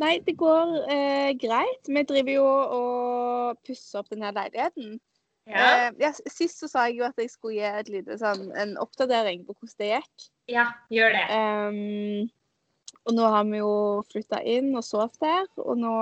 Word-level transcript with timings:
Nei, 0.00 0.18
det 0.26 0.36
går 0.36 0.72
eh, 0.92 1.32
greit. 1.40 1.88
Vi 1.88 2.02
driver 2.04 2.34
jo 2.34 2.46
og 2.46 3.60
pusser 3.64 4.02
opp 4.02 4.10
denne 4.12 4.32
leiligheten. 4.36 4.98
Eh, 5.46 5.90
ja, 6.02 6.10
sist 6.26 6.58
så 6.58 6.68
sa 6.68 6.88
jeg 6.88 6.98
jo 7.00 7.06
at 7.06 7.20
jeg 7.22 7.30
skulle 7.30 7.54
gi 7.54 7.68
et 7.68 7.90
lite, 7.92 8.16
sånn, 8.18 8.48
en 8.58 8.74
oppdatering 8.82 9.44
på 9.46 9.54
hvordan 9.54 9.78
det 9.78 9.92
gikk. 9.92 10.26
ja 10.50 10.66
gjør 10.90 11.14
det. 11.14 11.24
Um, 11.30 12.96
og 13.06 13.14
nå 13.14 13.28
har 13.30 13.46
vi 13.46 13.60
jo 13.60 13.76
flytta 14.10 14.42
inn 14.42 14.72
og 14.74 14.82
sovet 14.84 15.14
der, 15.22 15.46
og 15.62 15.78
nå 15.78 15.94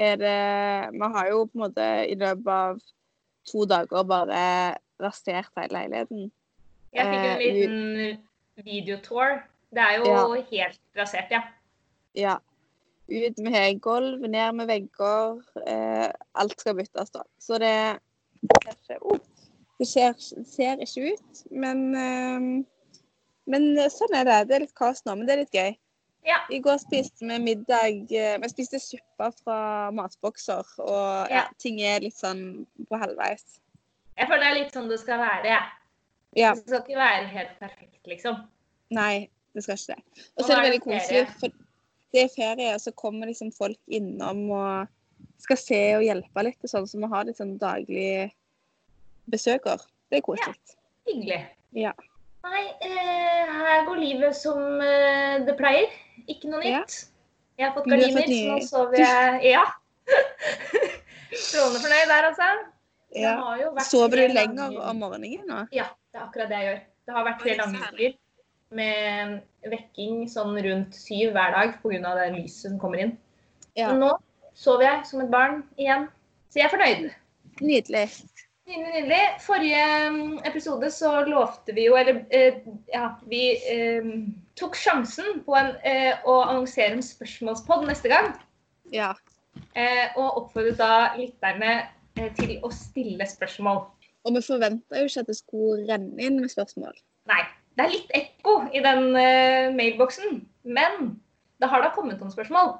er 0.00 0.16
det 0.16 0.38
Vi 0.96 1.10
har 1.14 1.28
jo 1.28 1.44
på 1.46 1.58
en 1.58 1.62
måte 1.66 1.86
i 2.08 2.16
løpet 2.18 2.50
av 2.50 2.80
to 3.46 3.66
dager 3.68 4.04
bare 4.08 4.42
rasert 5.00 5.52
hele 5.56 5.76
leiligheten. 5.76 6.30
Jeg 6.96 7.06
fikk 7.06 7.22
jo 7.22 7.30
en 7.30 7.40
eh, 7.40 7.54
liten 7.54 8.64
videotour. 8.66 9.40
Det 9.70 9.82
er 9.86 10.00
jo 10.02 10.42
helt 10.50 10.80
rasert, 10.98 11.30
ja. 11.30 11.44
Ja. 12.18 12.38
Ut 13.10 13.38
med 13.42 13.80
gulv, 13.82 14.22
ned 14.30 14.56
med 14.58 14.70
vegger. 14.70 15.40
Eh, 15.66 16.08
alt 16.38 16.60
skal 16.60 16.76
byttes, 16.78 17.10
da. 17.14 17.24
Så 17.42 17.58
det 17.62 17.74
ser 18.40 18.74
ikke, 18.76 18.98
oh, 19.02 19.20
det 19.80 19.88
ser, 19.90 20.14
ser 20.46 20.82
ikke 20.84 21.14
ut, 21.14 21.44
men 21.50 21.86
eh, 21.98 22.50
Men 23.50 23.64
sånn 23.90 24.12
er 24.14 24.28
det. 24.28 24.34
Det 24.46 24.54
er 24.54 24.62
litt 24.62 24.76
kaos 24.78 25.00
nå, 25.06 25.16
men 25.18 25.26
det 25.26 25.32
er 25.34 25.40
litt 25.40 25.56
gøy. 25.56 25.72
Ja. 26.28 26.36
I 26.52 26.60
går 26.62 26.76
spiste 26.82 27.24
vi 27.24 27.38
middag 27.40 28.12
eh, 28.12 28.36
Vi 28.42 28.50
spiste 28.52 28.78
suppe 28.82 29.30
fra 29.40 29.88
matbokser, 29.96 30.68
og 30.84 31.32
ja, 31.32 31.46
ting 31.58 31.80
er 31.82 32.04
litt 32.04 32.18
sånn 32.18 32.66
på 32.86 33.00
halvveis. 33.00 33.58
Jeg 34.20 34.28
føler 34.28 34.44
det 34.44 34.50
er 34.50 34.58
litt 34.58 34.76
sånn 34.76 34.90
det 34.90 35.00
skal 35.00 35.22
være. 35.22 35.48
Ja. 35.48 35.60
Ja. 36.36 36.52
Det 36.54 36.66
skal 36.66 36.82
ikke 36.84 37.00
være 37.00 37.26
helt 37.32 37.54
perfekt, 37.58 38.00
liksom. 38.06 38.42
Nei, 38.94 39.30
det 39.56 39.64
skal 39.64 39.80
ikke 39.80 39.96
det. 39.96 40.26
Og 40.36 40.44
så 40.44 40.52
er 40.52 40.60
det 40.60 40.66
veldig 40.68 40.82
koselig, 40.84 41.24
for 41.40 41.56
det 42.12 42.24
er 42.24 42.32
ferie, 42.34 42.74
og 42.74 42.80
så 42.82 42.92
kommer 42.96 43.30
liksom 43.30 43.52
folk 43.54 43.78
innom 43.86 44.46
og 44.50 44.88
skal 45.40 45.58
se 45.60 45.80
og 45.96 46.04
hjelpe 46.04 46.44
litt, 46.44 46.68
sånn, 46.68 46.86
så 46.88 46.98
vi 47.00 47.08
har 47.12 47.26
litt 47.28 47.38
sånn 47.40 47.56
daglig 47.60 48.30
besøker. 49.30 49.80
Det 50.10 50.20
er 50.20 50.26
koselig. 50.26 50.56
Ja, 50.56 50.76
Hyggelig. 51.10 51.40
Ja. 51.78 51.92
Nei, 52.44 52.62
eh, 52.86 53.50
her 53.52 53.84
går 53.86 54.00
livet 54.00 54.36
som 54.36 54.58
eh, 54.80 55.40
det 55.46 55.54
pleier. 55.58 55.92
Ikke 56.28 56.50
noe 56.50 56.62
Ja. 56.64 56.80
nytt. 56.80 57.06
Jeg 57.60 57.68
har 57.68 57.74
fått 57.76 57.88
gardiner, 57.90 58.20
har 58.24 58.28
så 58.32 58.48
nå 58.48 58.68
sover 58.68 58.98
jeg 59.02 59.42
Ja. 59.54 59.64
Strålende 61.30 61.80
fornøyd 61.84 62.08
der, 62.10 62.28
altså. 62.30 62.48
Ja. 63.14 63.34
Sover 63.84 64.16
du 64.22 64.34
lenger 64.34 64.78
om 64.80 65.00
morgenen 65.02 65.46
nå? 65.48 65.60
Ja, 65.74 65.88
det 66.12 66.20
er 66.20 66.24
akkurat 66.26 66.50
det 66.50 66.60
jeg 66.60 66.68
gjør. 66.68 66.80
Det 67.06 67.14
har 67.16 67.26
vært 67.26 67.44
Oi, 67.44 67.54
lange 67.58 67.80
uker 67.90 68.16
med 68.70 69.40
vekking 69.68 70.26
sånn 70.30 70.56
rundt 70.64 70.96
syv 70.96 71.34
hver 71.36 71.54
dag 71.56 71.78
pga. 71.82 72.14
det 72.18 72.28
lyset 72.36 72.70
som 72.70 72.78
kommer 72.80 73.04
inn. 73.04 73.16
Ja. 73.76 73.92
Men 73.92 74.04
nå 74.04 74.12
sover 74.58 74.86
jeg 74.86 75.06
som 75.08 75.24
et 75.24 75.32
barn 75.32 75.62
igjen, 75.80 76.08
så 76.50 76.60
jeg 76.60 76.68
er 76.68 76.74
fornøyd. 76.74 77.10
Nydelig. 77.60 78.06
Nydelig, 78.70 78.92
nydelig. 78.94 79.22
Forrige 79.42 79.84
mm, 80.14 80.34
episode 80.46 80.90
så 80.94 81.12
lovte 81.26 81.74
vi 81.74 81.88
jo, 81.88 81.96
eller 81.98 82.22
eh, 82.34 82.60
ja, 82.92 83.08
vi 83.30 83.42
eh, 83.72 84.10
tok 84.58 84.76
sjansen 84.78 85.40
på 85.46 85.56
en, 85.58 85.72
eh, 85.86 86.12
å 86.24 86.40
annonsere 86.44 86.94
en 86.94 87.04
spørsmålspod 87.04 87.88
neste 87.88 88.12
gang. 88.12 88.32
Ja. 88.94 89.14
Eh, 89.74 90.12
og 90.16 90.44
oppfordret 90.44 90.78
da 90.78 91.16
lytterne 91.18 91.72
eh, 92.16 92.30
til 92.38 92.58
å 92.62 92.70
stille 92.74 93.26
spørsmål. 93.26 93.82
Og 94.28 94.36
vi 94.36 94.44
forventa 94.44 95.00
jo 95.00 95.08
ikke 95.08 95.24
at 95.24 95.30
det 95.32 95.38
skulle 95.38 95.86
renne 95.88 96.22
inn 96.22 96.38
med 96.42 96.52
spørsmål. 96.52 96.94
Nei, 97.30 97.42
det 97.80 97.86
er 97.86 97.94
litt 97.94 98.10
ekko 98.12 98.54
i 98.76 98.82
den 98.84 99.06
uh, 99.16 99.72
mailboksen, 99.72 100.42
men 100.68 101.14
det 101.60 101.68
har 101.72 101.80
da 101.80 101.92
kommet 101.94 102.20
noen 102.20 102.32
spørsmål. 102.32 102.74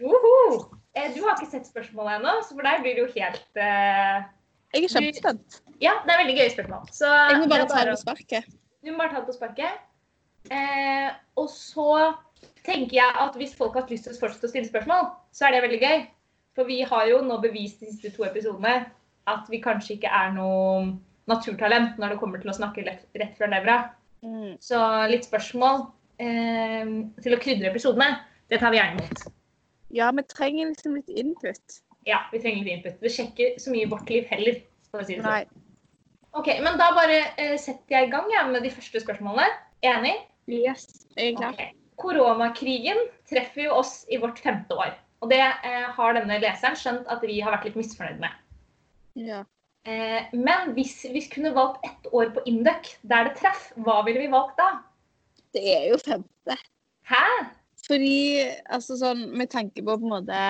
Woho! 0.00 0.70
Eh, 0.96 1.12
du 1.14 1.20
har 1.22 1.36
ikke 1.36 1.50
sett 1.50 1.68
spørsmålet 1.68 2.18
ennå, 2.18 2.32
så 2.46 2.56
for 2.56 2.66
deg 2.66 2.80
blir 2.82 2.96
det 2.96 3.04
jo 3.04 3.10
helt 3.12 3.60
eh, 3.60 4.22
Jeg 4.74 4.86
er 4.86 4.94
kjempespent. 4.94 5.60
Ja, 5.82 5.92
det 6.06 6.14
er 6.14 6.22
veldig 6.22 6.36
gøye 6.38 6.54
spørsmål. 6.54 6.88
Så 6.96 7.10
Jeg 7.10 7.42
må 7.42 7.50
bare 7.52 7.66
er 7.66 7.70
ta 7.70 7.84
det 7.84 7.94
på 7.94 8.00
sparket. 8.00 8.48
Du 8.80 8.90
må 8.90 8.96
bare 9.02 9.12
ta 9.12 9.20
det 9.20 9.28
på 9.28 9.36
sparket. 9.36 9.84
Eh, 10.50 11.10
og 11.38 11.50
så 11.52 11.90
tenker 12.64 12.96
jeg 12.96 13.18
at 13.26 13.36
hvis 13.36 13.54
folk 13.56 13.76
har 13.76 13.86
lyst 13.92 14.08
til 14.08 14.16
å 14.16 14.22
fortsette 14.22 14.48
å 14.48 14.54
stille 14.54 14.70
spørsmål, 14.70 15.12
så 15.36 15.46
er 15.46 15.54
det 15.54 15.62
veldig 15.66 15.82
gøy. 15.84 16.02
For 16.58 16.68
vi 16.68 16.80
har 16.88 17.06
jo 17.12 17.20
nå 17.28 17.38
bevist 17.44 17.84
de 17.84 17.92
siste 17.92 18.10
to 18.16 18.26
episodene 18.26 18.80
at 19.30 19.52
vi 19.52 19.60
kanskje 19.62 19.98
ikke 19.98 20.10
er 20.10 20.32
noe 20.34 20.96
naturtalent 21.30 21.98
når 22.00 22.14
det 22.14 22.20
kommer 22.20 22.42
til 22.42 22.52
å 22.52 22.56
snakke 22.56 22.84
rett 22.86 23.38
fra 23.38 23.48
levra. 23.50 23.78
Mm. 24.26 24.58
Så 24.60 24.80
litt 25.10 25.28
spørsmål 25.28 25.86
eh, 26.20 26.90
til 27.24 27.36
å 27.36 27.40
krydre 27.40 27.70
episodene, 27.70 28.18
det 28.50 28.60
tar 28.60 28.74
vi 28.74 28.80
gjerne 28.80 28.98
imot. 28.98 29.30
Ja, 29.94 30.10
vi 30.14 30.26
trenger 30.30 30.70
liksom 30.70 30.98
litt 30.98 31.10
input. 31.10 31.80
Ja, 32.08 32.22
vi 32.32 32.40
trenger 32.42 32.64
litt 32.64 32.78
input. 32.78 33.00
Vi 33.02 33.12
sjekker 33.12 33.56
så 33.62 33.72
mye 33.72 33.86
i 33.86 33.90
vårt 33.90 34.10
liv 34.12 34.28
heller. 34.30 34.62
For 34.90 35.02
å 35.02 35.06
si 35.06 35.16
det 35.16 35.24
sånn. 35.24 35.32
Nei. 35.32 35.66
Ok, 36.38 36.48
men 36.62 36.78
da 36.78 36.92
bare 36.94 37.20
eh, 37.40 37.56
setter 37.58 37.96
jeg 37.96 38.08
i 38.08 38.12
gang 38.12 38.28
ja, 38.30 38.44
med 38.46 38.62
de 38.66 38.70
første 38.72 39.02
spørsmålene. 39.02 39.48
Enig? 39.86 40.16
Yes. 40.50 40.86
Jeg 41.16 41.32
er 41.32 41.38
klar. 41.40 41.56
Ok. 41.56 41.76
Koronakrigen 42.00 43.00
treffer 43.28 43.66
jo 43.66 43.78
oss 43.80 44.04
i 44.08 44.18
vårt 44.20 44.38
femte 44.40 44.76
år. 44.78 44.94
Og 45.20 45.32
det 45.32 45.40
eh, 45.42 45.88
har 45.96 46.14
denne 46.16 46.38
leseren 46.40 46.78
skjønt 46.78 47.10
at 47.12 47.24
vi 47.26 47.40
har 47.42 47.52
vært 47.56 47.66
litt 47.68 47.80
misfornøyd 47.80 48.22
med. 48.22 48.38
Ja. 49.20 49.42
Eh, 49.88 50.26
men 50.36 50.74
hvis 50.76 50.98
vi 51.08 51.22
kunne 51.32 51.54
valgt 51.56 51.86
ett 51.88 52.10
år 52.12 52.34
på 52.34 52.42
Induc 52.48 52.96
der 53.00 53.30
det 53.30 53.38
treff, 53.40 53.70
hva 53.80 54.02
ville 54.04 54.20
vi 54.20 54.32
valgt 54.32 54.58
da? 54.60 54.68
Det 55.56 55.62
er 55.64 55.86
jo 55.90 55.96
femte. 56.02 56.56
Hæ? 57.08 57.24
Fordi 57.86 58.44
altså 58.68 58.98
sånn 59.00 59.30
med 59.34 59.50
tanke 59.50 59.80
på 59.82 59.96
på 59.96 60.04
en 60.04 60.12
måte 60.12 60.40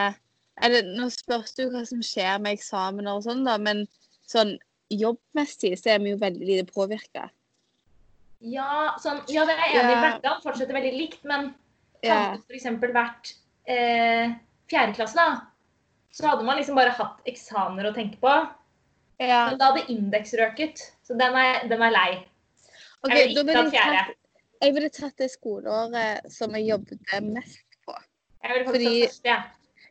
Eller 0.61 0.85
nå 0.85 1.07
spørs 1.15 1.55
det 1.57 1.65
jo 1.65 1.71
hva 1.73 1.85
som 1.89 2.03
skjer 2.05 2.41
med 2.43 2.59
eksamener 2.59 3.17
og 3.17 3.23
sånn, 3.25 3.47
da, 3.47 3.55
men 3.57 3.87
sånn 4.29 4.59
jobbmessig 4.93 5.77
så 5.79 5.95
er 5.95 6.03
vi 6.03 6.13
jo 6.13 6.19
veldig 6.21 6.49
lite 6.49 6.75
påvirka. 6.75 7.31
Ja, 8.45 8.97
sånn, 9.01 9.23
ja, 9.33 9.47
det 9.49 9.55
er 9.55 9.63
enig 9.71 9.79
i. 9.79 9.95
Ja. 9.95 10.03
Hverdagen 10.03 10.43
fortsetter 10.45 10.77
veldig 10.77 10.93
likt, 10.99 11.23
men 11.29 11.53
hadde 12.05 12.43
det 12.43 12.59
f.eks. 12.59 12.93
vært 12.93 13.33
eh, 13.71 14.35
fjerde 14.69 14.99
klasse, 14.99 15.17
da, 15.17 15.41
så 16.13 16.29
hadde 16.29 16.45
man 16.45 16.59
liksom 16.61 16.77
bare 16.77 16.93
hatt 16.99 17.31
eksamener 17.31 17.89
å 17.89 17.95
tenke 17.97 18.21
på. 18.21 18.35
Ja. 19.21 19.41
Men 19.51 19.59
da 19.61 19.71
hadde 19.73 19.87
indeks 19.93 20.35
røket. 20.41 20.83
Så 21.07 21.15
den 21.19 21.37
er, 21.37 21.63
den 21.69 21.83
er 21.83 21.93
lei. 21.95 22.11
Okay, 23.03 23.17
Jeg 23.17 23.29
ville 23.29 23.41
ikke 23.45 23.55
tatt 23.57 23.73
fjerde. 23.75 24.15
Jeg 24.61 24.75
ville 24.77 24.89
tatt 24.93 25.17
det 25.19 25.31
skoleåret 25.33 26.27
som 26.33 26.53
jeg 26.57 26.67
jobbet 26.69 27.15
mest 27.25 27.63
på. 27.87 27.95
Jeg 28.45 28.53
ville 28.53 28.65
faktisk 28.67 28.87
Fordi- 28.87 29.07
første, 29.07 29.29
ja. 29.29 29.43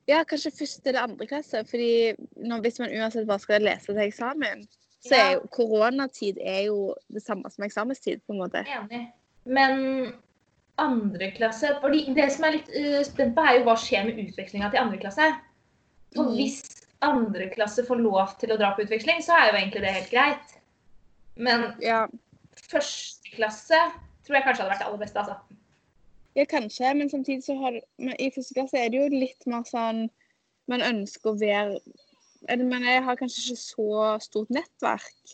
Ja, 0.10 0.24
kanskje 0.26 0.52
første 0.58 0.88
eller 0.90 1.02
andre 1.06 1.26
klasse. 1.30 1.64
Fordi 1.70 2.14
når, 2.38 2.62
hvis 2.62 2.80
man 2.80 2.90
uansett 2.98 3.28
bare 3.28 3.40
skal 3.40 3.62
lese 3.62 3.86
til 3.94 3.98
eksamen, 4.02 4.64
så 5.06 5.16
er 5.16 5.32
jo 5.36 5.44
koronatid 5.54 6.38
er 6.42 6.64
jo 6.68 6.96
det 7.14 7.22
samme 7.24 7.50
som 7.54 7.64
eksamenstid, 7.64 8.20
på 8.28 8.34
en 8.34 8.40
måte. 8.42 8.66
Enig. 8.68 9.04
Men 9.46 10.14
andre 10.78 11.32
klasse 11.36 11.70
fordi 11.82 12.14
Det 12.16 12.32
som 12.32 12.44
er 12.46 12.52
litt 12.58 12.70
uh, 12.74 13.04
spent 13.04 13.36
på, 13.36 13.42
er 13.42 13.60
jo 13.60 13.64
hva 13.68 13.76
skjer 13.78 14.06
med 14.10 14.18
utvekslinga 14.26 14.70
til 14.72 14.80
andre 14.82 14.98
klasse. 14.98 15.30
For 16.16 16.24
Mhm. 16.24 16.36
hvis 16.36 16.79
andre 17.02 17.50
klasse 17.54 17.86
får 17.88 18.02
lov 18.04 18.34
til 18.40 18.52
å 18.54 18.58
dra 18.60 18.74
på 18.76 18.84
utveksling, 18.86 19.22
så 19.24 19.36
er 19.38 19.52
jo 19.52 19.58
egentlig 19.60 19.82
det 19.86 19.94
helt 19.96 20.12
greit. 20.12 20.56
Men 21.36 21.74
Ja. 21.82 22.08
første 22.56 23.32
klasse 23.36 23.80
tror 24.26 24.36
jeg 24.36 24.44
kanskje 24.44 24.64
hadde 24.64 24.72
vært 24.74 24.80
det 24.80 24.88
aller 24.88 25.06
beste, 25.06 25.20
altså. 25.20 25.36
Ja, 26.36 26.46
kanskje, 26.46 26.94
men 26.96 27.10
samtidig 27.10 27.44
så 27.44 27.56
har 27.60 27.80
men 27.98 28.14
I 28.20 28.30
første 28.32 28.54
klasse 28.54 28.78
er 28.78 28.90
det 28.90 29.00
jo 29.02 29.20
litt 29.20 29.48
mer 29.48 29.64
sånn 29.64 30.10
Man 30.70 30.82
ønsker 30.82 31.32
å 31.32 31.40
være 31.40 31.80
eller, 32.48 32.66
Men 32.66 32.84
jeg 32.84 33.04
har 33.04 33.16
kanskje 33.16 33.42
ikke 33.50 33.58
så 33.58 34.22
stort 34.22 34.50
nettverk. 34.50 35.34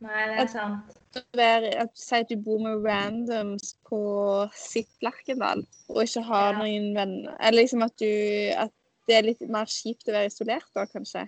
Nei, 0.00 0.26
det 0.28 0.38
er 0.40 0.46
sant. 0.48 0.96
Være- 1.36 1.76
At 1.78 1.90
Si 1.98 2.16
at 2.16 2.28
du 2.28 2.36
bor 2.36 2.58
med 2.58 2.82
randoms 2.84 3.74
på 3.86 4.50
sitt 4.54 4.88
Lerkendal, 5.02 5.66
og 5.90 5.96
ikke 6.02 6.22
har 6.24 6.52
Ja. 6.54 6.58
noen 6.58 6.94
venner 6.94 7.36
Eller 7.40 7.62
liksom 7.62 7.82
at 7.84 7.96
du 7.98 8.52
At 8.56 8.72
det 9.10 9.16
er 9.18 9.26
litt 9.26 9.40
mer 9.50 9.66
kjipt 9.70 10.08
å 10.08 10.14
være 10.14 10.30
isolert 10.30 10.68
da, 10.76 10.86
kanskje. 10.90 11.26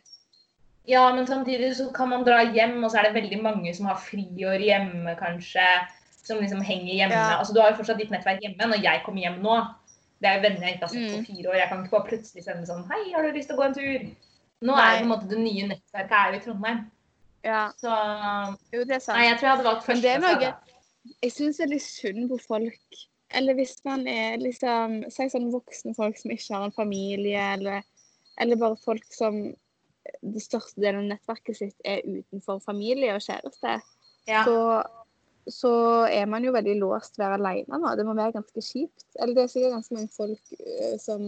Ja, 0.91 1.03
men 1.15 1.27
samtidig 1.29 1.73
så 1.79 1.89
kan 1.95 2.09
man 2.11 2.25
dra 2.27 2.41
hjem, 2.55 2.79
og 2.83 2.91
så 2.91 2.99
er 3.01 3.09
det 3.11 3.17
veldig 3.21 3.39
mange 3.43 3.75
som 3.75 3.87
har 3.91 4.01
friår 4.03 4.63
hjemme, 4.67 5.15
kanskje. 5.21 5.67
Som 6.23 6.39
liksom 6.39 6.61
henger 6.63 6.95
hjemme. 6.95 7.19
Ja. 7.19 7.39
Altså, 7.41 7.55
du 7.55 7.59
har 7.61 7.73
jo 7.73 7.81
fortsatt 7.81 7.99
ditt 7.99 8.11
nettverk 8.15 8.43
hjemme 8.45 8.69
når 8.71 8.83
jeg 8.85 9.03
kommer 9.07 9.25
hjem 9.25 9.41
nå. 9.43 9.57
Det 10.23 10.29
er 10.31 10.37
jo 10.39 10.43
venner 10.45 10.67
jeg 10.69 10.77
ikke 10.77 10.87
har 10.87 10.93
sett 10.93 11.03
Mm. 11.03 11.15
på 11.17 11.33
fire 11.33 11.49
år. 11.51 11.57
Jeg 11.59 11.69
kan 11.69 11.81
ikke 11.83 11.95
bare 11.97 12.09
plutselig 12.11 12.45
sende 12.45 12.67
sånn 12.69 12.85
Hei, 12.91 13.01
har 13.13 13.23
du 13.27 13.33
lyst 13.35 13.49
til 13.51 13.57
å 13.57 13.59
gå 13.59 13.65
en 13.67 13.75
tur? 13.75 14.05
Nå 14.63 14.77
Nei. 14.77 14.83
er 14.87 14.93
jo 14.93 14.99
på 15.01 15.03
en 15.03 15.11
måte 15.11 15.29
det 15.33 15.39
nye 15.43 15.65
nettverket 15.73 16.15
er 16.19 16.29
jo 16.31 16.39
i 16.39 16.45
Trondheim. 16.45 16.85
Ja. 17.43 17.63
Så 17.83 17.91
Jo, 18.73 18.85
det 18.87 18.95
er 18.95 19.03
sant. 19.03 19.19
Nei, 19.19 19.25
jeg 19.27 19.39
tror 19.41 19.49
jeg 19.49 19.57
hadde 19.57 19.67
valgt 19.67 19.89
Men 19.89 20.01
det 20.05 20.11
er 20.13 20.23
noe-. 20.23 20.53
Jeg 21.27 21.33
syns 21.35 21.59
er 21.59 21.67
litt 21.73 21.83
synd 21.83 22.29
på 22.31 22.39
folk. 22.39 23.01
Eller 23.35 23.57
hvis 23.59 23.77
man 23.87 24.07
er 24.11 24.39
liksom 24.43 25.03
Si 25.13 25.29
sånn 25.33 25.51
voksne 25.53 25.95
folk 25.97 26.19
som 26.21 26.35
ikke 26.35 26.55
har 26.55 26.67
en 26.69 26.75
familie, 26.77 27.43
eller, 27.57 27.85
eller 28.41 28.61
bare 28.61 28.81
folk 28.81 29.07
som 29.15 29.45
det 30.23 30.43
største 30.43 30.83
delen 30.83 31.05
av 31.05 31.13
nettverket 31.13 31.59
sitt 31.61 31.87
er 31.87 32.03
utenfor 32.03 32.59
familie 32.65 33.15
og 33.15 33.23
kjæreste. 33.23 33.79
Ja. 34.27 34.43
Så 34.47 34.59
så 35.51 35.73
er 36.07 36.29
man 36.31 36.45
jo 36.47 36.53
veldig 36.55 36.77
låst 36.79 37.17
å 37.19 37.25
være 37.25 37.39
alene 37.41 37.79
nå. 37.83 37.95
Det 37.99 38.05
må 38.07 38.15
være 38.15 38.37
ganske 38.37 38.63
kjipt. 38.63 39.07
Eller 39.19 39.35
det 39.35 39.45
er 39.45 39.51
sikkert 39.51 39.77
ganske 39.77 39.97
mange 39.97 40.13
folk 40.15 40.53
uh, 40.61 40.97
som 41.03 41.25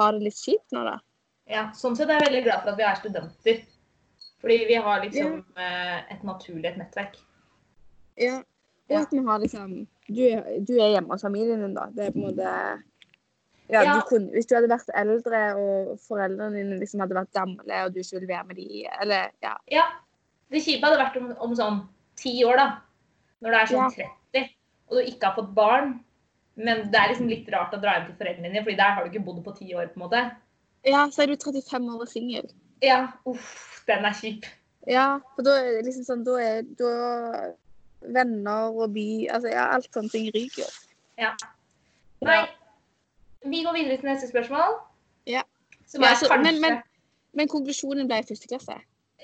har 0.00 0.16
det 0.16 0.28
litt 0.28 0.40
kjipt 0.40 0.72
nå, 0.72 0.84
da. 0.86 0.96
Ja, 1.50 1.68
sånn 1.76 1.96
sett 1.98 2.10
er 2.10 2.20
jeg 2.20 2.30
veldig 2.30 2.44
glad 2.48 2.64
for 2.64 2.72
at 2.72 2.80
vi 2.80 2.86
er 2.86 3.00
studenter. 3.00 3.60
Fordi 4.42 4.56
vi 4.68 4.78
har 4.86 5.00
liksom 5.04 5.36
eh, 5.56 5.98
et 6.12 6.24
naturlig 6.26 6.68
et 6.68 6.80
nettverk. 6.80 7.14
Ja. 8.20 8.40
Og 8.86 8.98
at 9.00 9.14
vi 9.14 9.22
har 9.26 9.40
liksom 9.42 9.70
du 10.06 10.22
du 10.68 10.74
er 10.78 10.92
hjemme 10.94 11.14
hos 11.14 11.24
familien 11.26 11.64
din, 11.64 11.74
da. 11.74 11.88
Det 11.94 12.06
er 12.06 12.14
på 12.14 12.22
en 12.22 12.28
måte 12.28 12.50
ja, 13.68 13.82
Ja. 13.82 13.94
Du 13.96 14.06
kunne, 14.08 14.30
Hvis 14.30 14.46
du 14.46 14.54
hadde 14.54 14.70
vært 14.70 14.92
eldre 14.94 15.40
og 15.58 15.96
foreldrene 16.06 16.54
dine 16.54 16.78
liksom 16.78 17.02
hadde 17.02 17.18
vært 17.18 17.32
gamle 17.34 17.80
og 17.84 17.94
du 17.94 17.98
ikke 17.98 18.20
ville 18.20 18.30
være 18.30 18.46
med 18.46 18.60
de, 18.60 18.86
eller 19.02 19.30
ja. 19.42 19.56
Ja. 19.72 19.86
Det 20.50 20.62
kjipe 20.62 20.86
hadde 20.86 21.02
vært 21.02 21.16
om, 21.18 21.32
om 21.42 21.56
sånn 21.58 21.80
ti 22.16 22.38
år, 22.46 22.60
da. 22.60 22.68
Når 23.42 23.50
du 23.50 23.58
er 23.58 23.72
sånn 23.72 23.96
30 23.96 24.16
og 24.86 24.98
du 24.98 25.02
ikke 25.10 25.30
har 25.30 25.38
fått 25.38 25.54
barn. 25.56 25.96
Men 26.56 26.86
det 26.92 26.98
er 26.98 27.10
liksom 27.12 27.28
litt 27.28 27.48
rart 27.52 27.74
å 27.76 27.80
dra 27.82 27.96
hjem 27.96 28.06
til 28.10 28.18
foreldrene 28.20 28.48
dine, 28.48 28.62
Fordi 28.64 28.78
der 28.78 28.94
har 28.94 29.04
du 29.04 29.10
ikke 29.10 29.24
bodd 29.26 29.42
på 29.44 29.56
ti 29.58 29.74
år. 29.74 29.90
på 29.92 30.00
en 30.00 30.06
måte. 30.06 30.22
Ja, 30.86 31.02
så 31.10 31.22
er 31.22 31.32
du 31.32 31.36
35 31.36 31.90
år 31.90 32.04
og 32.06 32.08
singel. 32.08 32.48
Ja, 32.84 33.00
uff, 33.26 33.82
den 33.88 34.04
er 34.06 34.14
kjip. 34.14 34.46
Ja, 34.86 35.18
for 35.34 35.42
da 35.42 35.56
er 35.58 35.70
det 35.76 35.86
liksom 35.88 36.04
sånn 36.06 36.22
Da 36.24 36.36
er 36.38 36.62
da 36.78 36.90
venner 38.14 38.70
og 38.72 38.92
by 38.94 39.06
Altså 39.30 39.48
ja, 39.52 39.66
alt 39.74 39.88
sånne 39.94 40.10
ting 40.12 40.28
ryker 40.34 40.62
jo. 40.62 40.68
Nei, 42.26 42.42
vi 43.44 43.62
går 43.64 43.72
videre 43.76 43.96
til 44.00 44.08
neste 44.10 44.28
spørsmål. 44.30 44.76
Ja. 45.26 45.42
Som 45.86 46.02
Ja, 46.02 46.10
er 46.10 46.14
så- 46.14 46.28
kanskje 46.28 46.52
men- 46.52 46.60
men- 46.60 46.82
Men 47.36 47.48
konklusjonen 47.48 48.06
ble 48.08 48.18
i 48.18 48.22
første 48.22 48.48
klasse. 48.48 48.74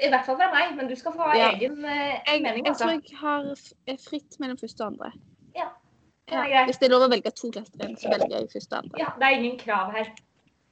I 0.04 0.08
hvert 0.08 0.26
fall 0.26 0.36
fra 0.36 0.50
meg, 0.52 0.76
men 0.76 0.88
du 0.88 0.94
skal 0.96 1.12
få 1.12 1.22
ha 1.22 1.36
Ja. 1.36 1.50
egen 1.52 1.84
eh, 1.84 2.20
Jeg, 2.26 2.42
mening. 2.42 2.64
jeg 2.64 2.74
Altså. 2.74 2.84
tror 2.84 2.90
jeg 2.90 3.18
har 3.18 3.42
er 3.86 3.96
fritt 3.96 4.40
mellom 4.40 4.56
første 4.58 4.80
og 4.80 4.86
andre. 4.86 5.12
Ja, 5.56 5.68
det 6.28 6.32
Ja. 6.34 6.44
er 6.44 6.48
greit. 6.48 6.66
Hvis 6.68 6.78
det 6.78 6.86
er 6.86 6.98
lov 6.98 7.08
å 7.08 7.10
velge 7.10 7.30
to 7.30 7.50
klassetrinn, 7.50 7.96
så 7.96 8.08
velger 8.10 8.38
jeg 8.38 8.48
første 8.52 8.72
og 8.72 8.84
andre. 8.84 8.98
Ja, 8.98 9.06
det 9.18 9.22
er 9.22 9.38
ingen 9.38 9.58
krav 9.58 9.92
her. 9.92 10.06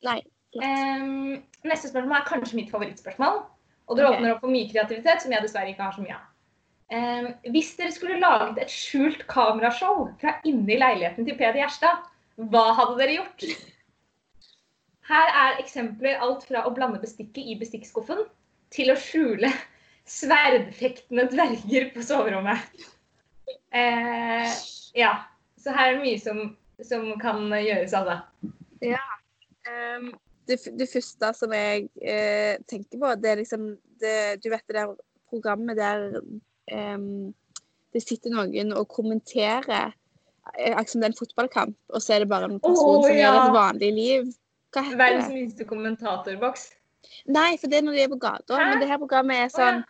Nei. 0.02 0.22
Ehm, 0.62 1.42
neste 1.64 1.88
spørsmål 1.88 2.16
er 2.16 2.24
kanskje 2.24 2.54
mitt 2.54 2.70
favorittspørsmål. 2.70 3.44
Og 3.88 3.96
det 3.96 4.04
okay. 4.06 4.18
åpner 4.18 4.34
opp 4.34 4.40
for 4.40 4.48
mye 4.48 4.68
kreativitet, 4.70 5.22
som 5.22 5.32
jeg 5.32 5.42
dessverre 5.42 5.68
ikke 5.68 5.82
har 5.82 5.92
så 5.92 6.00
mye 6.02 6.14
av. 6.14 6.24
Hvis 6.90 7.74
dere 7.78 7.92
skulle 7.94 8.18
laget 8.18 8.56
et 8.64 8.72
skjult 8.72 9.20
kamerashow 9.30 10.08
fra 10.18 10.32
inni 10.48 10.74
leiligheten 10.80 11.26
til 11.28 11.36
Peder 11.38 11.60
Gjerstad, 11.60 12.00
hva 12.50 12.64
hadde 12.74 12.96
dere 12.98 13.18
gjort? 13.20 13.44
Her 15.10 15.30
er 15.44 15.60
eksempler 15.62 16.18
alt 16.22 16.44
fra 16.48 16.64
å 16.66 16.72
blande 16.74 16.98
bestikket 17.02 17.46
i 17.46 17.56
bestikkskuffen 17.60 18.24
til 18.74 18.90
å 18.90 18.98
skjule 18.98 19.50
sverdfektende 20.10 21.28
dverger 21.30 21.90
på 21.94 22.02
soverommet. 22.06 22.82
Eh, 23.74 24.50
ja. 24.98 25.12
Så 25.60 25.74
her 25.76 25.92
er 25.92 25.98
det 25.98 26.04
mye 26.04 26.20
som, 26.22 26.38
som 26.82 27.06
kan 27.22 27.46
gjøres, 27.54 27.94
av 27.94 28.08
Ehm, 29.68 30.06
det, 30.48 30.56
f- 30.56 30.72
det 30.72 30.86
første 30.88 31.32
som 31.36 31.52
jeg 31.52 31.88
eh, 32.00 32.56
tenker 32.70 32.98
på, 33.02 33.10
det 33.20 33.28
er 33.34 33.42
liksom 33.42 33.66
det, 34.00 34.14
Du 34.42 34.48
vet 34.50 34.64
det 34.66 34.78
der 34.78 34.94
programmet 35.28 35.76
der 35.76 36.06
ehm, 36.70 37.32
det 37.92 38.02
sitter 38.02 38.30
noen 38.34 38.72
og 38.76 38.88
kommenterer 38.88 39.92
eh, 40.58 40.72
akkurat 40.74 40.90
som 40.90 41.00
det 41.00 41.08
er 41.08 41.12
en 41.14 41.18
fotballkamp, 41.20 41.76
og 41.90 42.02
så 42.02 42.14
er 42.14 42.24
det 42.24 42.28
bare 42.30 42.50
en 42.50 42.60
person 42.60 42.96
oh, 42.98 43.06
som 43.06 43.14
ja. 43.16 43.22
gjør 43.24 43.40
et 43.44 43.56
vanlig 43.56 43.92
liv. 43.94 44.28
Hva 44.70 44.84
heter 44.86 45.00
Verdens 45.00 45.26
det? 45.26 45.34
minste 45.34 45.64
kommentatorboks. 45.66 46.68
Nei, 47.26 47.56
for 47.58 47.66
det 47.72 47.80
er 47.80 47.82
når 47.86 47.96
de 47.98 48.02
er 48.04 48.12
på 48.12 48.20
gata. 48.22 48.54
Hæ? 48.54 48.68
Men 48.70 48.80
det 48.82 48.88
her 48.90 48.98
programmet 49.02 49.36
er 49.36 49.46
Å, 49.46 49.50
ja. 49.50 49.54
sånn 49.56 49.82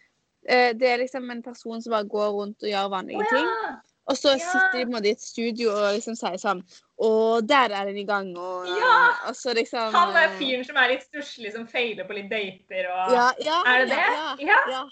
eh, 0.49 0.71
Det 0.79 0.89
er 0.89 1.01
liksom 1.03 1.31
en 1.31 1.43
person 1.43 1.83
som 1.83 1.93
bare 1.93 2.09
går 2.09 2.31
rundt 2.37 2.63
og 2.65 2.71
gjør 2.71 2.91
vanlige 2.93 3.27
ting. 3.33 3.49
ja. 3.67 3.77
Og 4.11 4.17
så 4.17 4.33
Ja. 4.33 4.39
sitter 4.39 4.79
de 4.79 4.85
på 4.87 4.89
en 4.89 4.95
måte 4.97 5.07
i 5.07 5.13
et 5.15 5.21
studio 5.23 5.71
og 5.71 5.93
liksom 5.95 6.17
sier 6.19 6.39
sånn 6.41 6.63
Å, 6.99 7.11
der 7.47 7.71
er 7.77 7.91
den 7.91 7.99
i 8.01 8.05
gang, 8.09 8.33
og 8.39 8.67
Ja! 8.67 8.95
Og 9.29 9.37
så 9.37 9.53
liksom 9.55 9.93
Han 9.93 10.17
er 10.17 10.31
eh, 10.31 10.39
fyren 10.39 10.65
som 10.65 10.77
er 10.81 10.89
litt 10.95 11.05
stusslig, 11.05 11.53
som 11.53 11.67
feiler 11.69 12.09
på 12.09 12.17
litt 12.17 12.31
dater 12.31 12.89
og 12.91 13.13
Ja, 13.15 13.29
ja, 13.45 13.61
Er 13.67 13.85
det 13.85 13.91
det? 13.93 14.01
Ja. 14.01 14.35
Ja. 14.41 14.59
ja. 14.71 14.83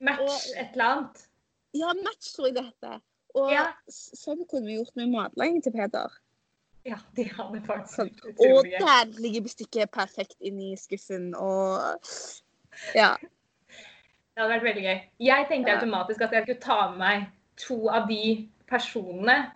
match 0.00 0.20
og- 0.20 0.58
et 0.58 0.72
eller 0.74 0.84
annet. 0.84 1.27
Ja 1.74 1.92
match, 2.04 2.32
tror 2.34 2.48
jeg 2.48 2.56
det 2.56 2.64
heter. 2.64 3.00
Og 3.34 3.52
Ja. 3.52 3.72
sånn 3.90 4.46
kunne 4.48 4.66
vi 4.66 4.78
gjort 4.78 4.96
med 4.96 5.12
matlaging 5.12 5.62
til 5.62 5.72
Peder. 5.72 6.10
Ja, 6.86 6.96
det 7.16 7.26
hadde 7.36 7.60
faktisk 7.66 7.98
Sånn. 7.98 8.12
Og 8.38 8.64
der 8.64 9.10
ligger 9.20 9.42
bestikket 9.44 9.90
perfekt 9.90 10.36
inni 10.40 10.76
skuffen, 10.76 11.34
og 11.34 12.00
Ja. 12.94 13.16
Det 13.18 14.44
hadde 14.44 14.54
vært 14.54 14.68
veldig 14.68 14.82
gøy. 14.82 15.00
Jeg 15.20 15.46
tenkte 15.48 15.72
automatisk 15.74 16.22
at 16.22 16.30
jeg 16.32 16.42
skulle 16.42 16.60
ta 16.60 16.90
med 16.90 16.98
meg 16.98 17.26
to 17.56 17.88
av 17.90 18.08
de 18.08 18.48
personene 18.68 19.52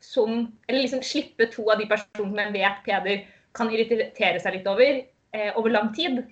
som 0.00 0.52
Eller 0.68 0.82
liksom 0.82 1.02
slippe 1.02 1.50
to 1.50 1.70
av 1.70 1.78
de 1.78 1.86
personene 1.86 2.52
jeg 2.52 2.52
vet 2.52 2.84
Peder 2.84 3.24
kan 3.54 3.70
irritere 3.72 4.40
seg 4.40 4.52
litt 4.58 4.66
over 4.66 5.06
eh, 5.32 5.52
over 5.56 5.70
lang 5.70 5.94
tid. 5.94 6.24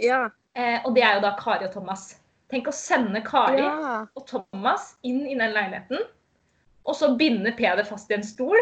Ja. 0.00 0.28
Eh, 0.54 0.80
og 0.84 0.94
det 0.94 1.02
er 1.04 1.14
jo 1.14 1.20
da 1.20 1.36
Kari 1.38 1.64
og 1.66 1.72
Thomas. 1.72 2.18
Tenk 2.52 2.68
å 2.70 2.74
sende 2.74 3.22
Kari 3.26 3.62
ja. 3.64 4.04
og 4.14 4.26
Thomas 4.30 4.92
inn 5.06 5.24
i 5.26 5.34
den 5.34 5.54
leiligheten, 5.54 6.04
og 6.86 6.94
så 6.94 7.10
binde 7.18 7.50
Peder 7.58 7.86
fast 7.88 8.12
i 8.12 8.18
en 8.18 8.26
stol. 8.26 8.58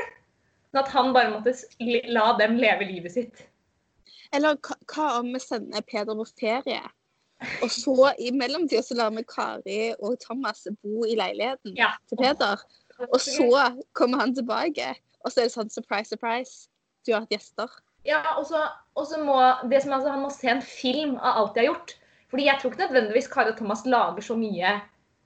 Sånn 0.72 0.80
at 0.80 0.92
han 0.94 1.12
bare 1.14 1.34
måtte 1.34 1.52
la 2.10 2.30
dem 2.40 2.56
leve 2.58 2.88
livet 2.88 3.14
sitt. 3.14 3.42
Eller 4.34 4.56
hva, 4.64 5.20
om 5.20 5.28
vi 5.34 5.42
sender 5.42 5.84
Peder 5.86 6.16
på 6.16 6.26
ferie? 6.32 6.80
Og 7.62 7.70
så 7.70 8.12
i 8.18 8.30
mellomtida 8.32 8.80
så 8.82 8.96
lar 8.96 9.12
vi 9.14 9.24
Kari 9.28 9.78
og 9.98 10.16
Thomas 10.22 10.64
bo 10.82 11.04
i 11.04 11.16
leiligheten 11.18 11.76
Ja. 11.76 11.92
til 12.08 12.18
Peder. 12.22 12.62
Og 13.10 13.20
så 13.20 13.84
kommer 13.92 14.22
han 14.22 14.34
tilbake, 14.34 14.94
og 15.20 15.32
så 15.32 15.42
er 15.42 15.50
det 15.50 15.54
sånn 15.54 15.70
surprise, 15.70 16.08
surprise. 16.14 16.68
Du 17.04 17.12
har 17.12 17.24
hatt 17.24 17.34
gjester. 17.34 17.68
Ja, 18.04 18.22
og 18.38 18.46
så 18.46 19.20
må, 19.24 19.36
det 19.68 19.82
som 19.82 19.92
altså, 19.96 20.10
Han 20.12 20.24
må 20.24 20.30
se 20.30 20.48
en 20.48 20.62
film 20.62 21.16
av 21.16 21.42
alt 21.42 21.54
de 21.54 21.64
har 21.64 21.70
gjort. 21.72 21.94
Fordi 22.32 22.46
jeg 22.48 22.58
tror 22.60 22.72
ikke 22.72 22.86
nødvendigvis 22.86 23.28
Kari 23.32 23.52
og 23.52 23.56
Thomas 23.58 23.84
lager 23.86 24.24
så 24.26 24.36
mye 24.38 24.72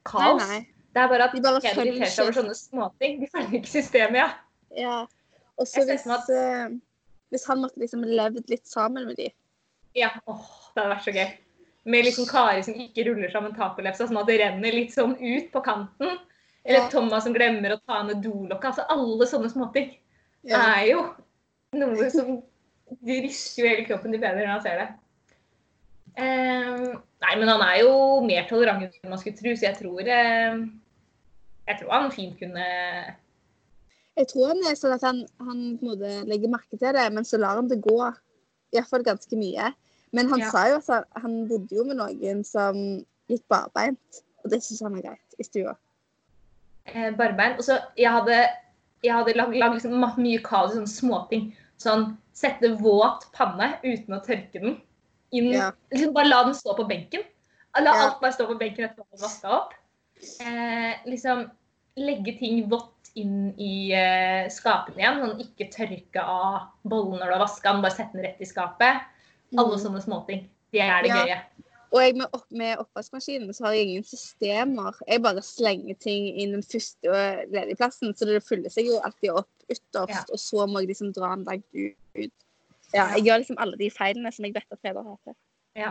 kaos. 0.09 0.43
Nei, 0.43 0.49
nei. 0.59 0.61
Det 0.95 1.03
er 1.03 1.09
bare 1.13 1.25
at 1.29 1.35
De 1.37 1.43
bare 1.45 1.61
følger 1.63 1.93
irriterer 1.93 2.13
seg 2.15 2.25
over 2.27 2.37
sånne 2.41 2.55
småting. 2.59 3.19
De 3.23 3.29
følger 3.33 3.59
ikke 3.61 3.71
systemet, 3.71 4.19
ja. 4.23 4.29
Ja. 4.77 4.97
Og 5.59 5.67
så 5.69 5.85
hvis, 5.89 6.07
at... 6.07 6.31
eh, 6.33 6.73
hvis 7.33 7.45
han 7.49 7.63
måtte 7.63 7.81
liksom 7.83 8.03
levd 8.07 8.51
litt 8.51 8.67
sammen 8.69 9.07
med 9.09 9.19
de. 9.21 9.29
Ja, 9.97 10.11
åh, 10.27 10.43
Det 10.75 10.83
hadde 10.83 10.95
vært 10.95 11.07
så 11.07 11.15
gøy. 11.15 11.29
Med 11.89 12.05
liksom 12.05 12.27
Kari 12.29 12.63
som 12.67 12.77
ikke 12.77 13.07
ruller 13.09 13.31
sammen 13.33 13.55
tacolefsa, 13.57 14.09
sånn 14.09 14.21
at 14.21 14.29
det 14.29 14.41
renner 14.43 14.75
litt 14.75 14.93
sånn 14.95 15.15
ut 15.17 15.49
på 15.55 15.63
kanten. 15.65 16.19
Eller 16.65 16.85
Ja. 16.85 16.91
Thomas 16.93 17.25
som 17.25 17.33
glemmer 17.35 17.73
å 17.77 17.81
ta 17.87 18.03
ned 18.05 18.21
dolokket. 18.23 18.73
Altså, 18.73 18.85
alle 18.93 19.27
sånne 19.31 19.49
småting 19.53 19.95
Ja. 20.45 20.61
er 20.77 20.87
jo 20.91 21.03
noe 21.79 22.11
som 22.11 22.43
De 23.05 23.19
rister 23.21 23.63
jo 23.63 23.69
hele 23.69 23.85
kroppen 23.85 24.13
de 24.15 24.19
bedre 24.19 24.41
når 24.41 24.47
han 24.55 24.63
ser 24.65 24.79
det. 24.81 24.89
Ehm, 26.19 26.85
nei, 27.23 27.35
men 27.39 27.49
han 27.53 27.63
er 27.63 27.81
jo 27.85 27.93
mer 28.27 28.47
tolerant 28.51 28.83
enn 28.89 29.11
man 29.13 29.21
skulle 29.21 29.39
tro, 29.39 29.53
så 29.55 29.69
jeg 29.69 29.77
tror 29.79 30.01
eh, 30.11 30.57
Jeg 31.69 31.79
tror 31.79 31.93
han 31.95 32.11
fint 32.15 32.39
kunne 32.41 32.65
Jeg 34.19 34.27
tror 34.33 34.49
han 34.51 34.65
er 34.67 34.79
sånn 34.79 34.97
at 34.97 35.05
han, 35.07 35.21
han 35.47 35.61
legger 36.27 36.51
merke 36.51 36.75
til 36.81 36.97
det, 36.97 37.05
men 37.15 37.25
så 37.29 37.39
lar 37.39 37.61
han 37.61 37.69
det 37.71 37.79
gå. 37.85 37.99
Iallfall 38.75 39.05
ganske 39.07 39.39
mye. 39.39 39.69
Men 40.11 40.29
han 40.33 40.41
Ja. 40.43 40.49
sa 40.51 40.65
jo 40.73 40.81
at 40.81 40.89
han, 40.91 41.05
han 41.23 41.37
bodde 41.49 41.77
jo 41.77 41.85
med 41.87 42.01
noen 42.01 42.41
som 42.45 42.75
gikk 43.29 43.45
barbeint, 43.53 44.23
og 44.43 44.51
det 44.51 44.63
syns 44.65 44.83
han 44.83 44.97
er 44.99 45.05
greit 45.11 45.39
i 45.39 45.45
stua. 45.47 45.77
eh, 46.89 47.11
barbeint. 47.15 47.59
Og 47.61 47.65
så 47.69 47.79
jeg 48.01 48.11
hadde, 48.11 48.41
jeg 49.05 49.13
hadde 49.15 49.37
lagd 49.37 49.55
lag 49.61 49.75
liksom 49.77 49.95
mye 50.19 50.43
kaos 50.43 50.73
i 50.73 50.79
sånne 50.81 50.91
småting. 50.91 51.49
Sånn 51.79 52.17
sette 52.35 52.73
våt 52.81 53.29
panne 53.37 53.77
uten 53.85 54.17
å 54.17 54.23
tørke 54.25 54.59
den. 54.59 54.81
Inn, 55.33 55.53
Ja. 55.53 55.73
liksom 55.93 56.15
bare 56.15 56.29
la 56.29 56.45
den 56.45 56.55
stå 56.55 56.75
på 56.77 56.87
benken. 56.89 57.23
La 57.79 57.93
Ja. 57.95 58.07
alt 58.09 58.21
bare 58.21 58.33
stå 58.33 58.47
på 58.47 58.59
benken 58.59 58.85
etter 58.85 59.01
at 59.03 59.11
man 59.13 59.21
vaska 59.21 59.49
opp. 59.51 59.73
Eh, 60.41 60.95
liksom 61.07 61.51
legge 61.97 62.39
ting 62.39 62.69
vått 62.69 63.11
inn 63.15 63.55
i 63.59 63.93
eh, 63.93 64.49
skapene 64.49 64.97
igjen. 65.03 65.21
Sånn 65.21 65.41
ikke 65.43 65.71
tørke 65.73 66.23
av 66.23 66.69
bollen 66.85 67.19
når 67.21 67.27
du 67.27 67.33
har 67.37 67.45
vaska 67.47 67.73
den, 67.73 67.83
bare 67.83 67.93
sette 67.95 68.13
den 68.15 68.25
rett 68.25 68.41
i 68.41 68.45
skapet. 68.45 69.01
Alle 69.57 69.77
Mm. 69.77 69.81
sånne 69.85 70.03
småting. 70.03 70.49
Det 70.73 70.81
er 70.81 71.03
det 71.03 71.09
Ja. 71.09 71.25
gøye. 71.25 71.41
Og 71.91 72.01
jeg 72.03 72.17
med, 72.17 72.27
opp, 72.35 72.45
med 72.51 72.79
oppvaskmaskinen 72.79 73.49
så 73.55 73.65
har 73.65 73.73
jeg 73.73 73.87
ingen 73.89 74.05
systemer. 74.05 74.93
Jeg 75.09 75.23
bare 75.23 75.41
slenger 75.41 75.99
ting 75.99 76.27
inn 76.39 76.53
den 76.53 76.63
første 76.63 77.49
ledige 77.51 77.77
plassen, 77.79 78.13
så 78.15 78.27
det 78.27 78.43
fyller 78.45 78.69
seg 78.71 78.87
jo 78.87 79.01
alltid 79.01 79.31
opp 79.31 79.49
ytterst, 79.71 80.09
Ja. 80.09 80.25
og 80.31 80.39
så 80.39 80.67
må 80.69 80.81
jeg 80.81 80.89
liksom 80.89 81.13
dra 81.15 81.35
den 81.35 81.45
langt 81.45 81.65
ut. 81.75 82.33
Ja, 82.95 83.09
jeg 83.17 83.27
gjør 83.27 83.43
liksom 83.43 83.59
alle 83.61 83.79
de 83.81 83.91
feilene 83.93 84.33
som 84.33 84.47
jeg 84.47 84.55
vet 84.57 84.73
at 84.73 84.81
Peder 84.85 85.05
hater. 85.05 85.37
Ja. 85.77 85.91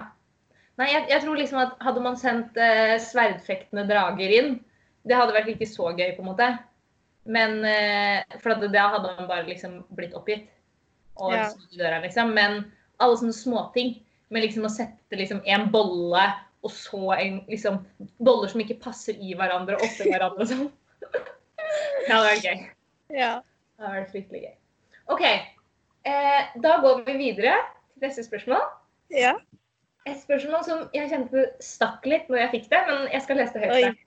Nei, 0.77 0.87
jeg, 0.91 1.05
jeg 1.11 1.23
tror 1.23 1.37
liksom 1.39 1.59
at 1.61 1.77
hadde 1.81 2.01
man 2.05 2.17
sendt 2.19 2.57
eh, 2.61 2.97
sverdfektende 3.01 3.85
drager 3.89 4.33
inn, 4.33 4.57
det 5.07 5.17
hadde 5.17 5.35
vært 5.35 5.51
ikke 5.53 5.69
så 5.69 5.91
gøy, 5.95 6.11
på 6.17 6.23
en 6.23 6.29
måte. 6.31 6.49
Men 7.27 7.59
eh, 7.67 8.37
For 8.41 8.55
da 8.61 8.87
hadde 8.93 9.13
man 9.19 9.29
bare 9.29 9.47
liksom 9.47 9.81
blitt 9.97 10.15
oppgitt. 10.17 10.49
Og 11.17 11.33
Ja. 11.33 11.47
døra, 11.73 12.01
liksom. 12.03 12.33
Men 12.37 12.59
alle 13.01 13.17
sånne 13.17 13.33
småting 13.33 13.95
med 14.29 14.43
liksom 14.43 14.67
å 14.67 14.73
sette 14.73 15.17
liksom 15.17 15.41
en 15.45 15.69
bolle 15.73 16.25
og 16.65 16.71
så 16.73 17.13
en 17.15 17.41
liksom 17.47 17.79
Boller 18.19 18.49
som 18.51 18.61
ikke 18.61 18.79
passer 18.81 19.17
i 19.21 19.33
hverandre, 19.37 19.77
og 19.77 19.85
oppi 19.87 20.09
hverandre 20.09 20.43
og 20.43 20.49
sånn. 20.51 20.71
Det 22.07 22.13
hadde 22.13 22.29
vært 22.31 22.47
gøy. 22.47 22.65
Ja. 23.17 23.31
Det 23.77 23.85
hadde 23.85 23.99
vært 23.99 24.13
fryktelig 24.13 24.41
gøy. 24.45 24.55
OK. 25.13 25.23
Eh, 26.07 26.43
da 26.63 26.77
går 26.83 27.03
vi 27.07 27.17
videre 27.19 27.55
til 27.93 28.07
neste 28.07 28.25
spørsmål. 28.27 28.63
ja. 29.11 29.35
Et 30.07 30.19
spørsmål 30.21 30.61
som 30.63 30.83
jeg 30.95 31.09
kjente 31.11 31.41
stakk 31.59 32.05
litt 32.07 32.29
når 32.31 32.45
jeg 32.45 32.51
fikk 32.53 32.67
det, 32.71 32.79
men 32.87 33.09
jeg 33.11 33.23
skal 33.25 33.41
lese 33.41 33.59
det 33.59 33.71
høyt. 33.73 34.03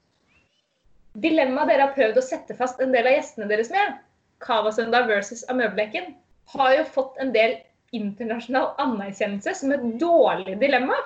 Dilemmaet 1.21 1.69
dere 1.69 1.89
har 1.89 1.93
prøvd 1.93 2.17
å 2.17 2.25
sette 2.25 2.57
fast 2.57 2.81
en 2.81 2.95
del 2.95 3.05
av 3.11 3.19
gjestene 3.19 3.49
deres 3.51 3.69
med, 3.75 3.99
Kavasøndag 4.41 5.11
versus 5.11 5.43
Amøbleken, 5.53 6.15
har 6.55 6.73
jo 6.79 6.87
fått 6.95 7.21
en 7.21 7.35
del 7.35 7.59
internasjonal 7.93 8.71
anerkjennelse 8.81 9.53
som 9.59 9.75
et 9.77 9.85
dårlig 10.01 10.57
dilemma. 10.63 10.97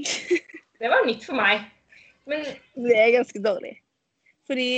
Det 0.80 0.92
var 0.92 1.04
nytt 1.04 1.24
for 1.26 1.36
meg. 1.36 1.68
Men 2.24 2.48
Det 2.72 2.96
er 2.96 3.12
ganske 3.18 3.44
dårlig. 3.44 3.74
Fordi 4.48 4.70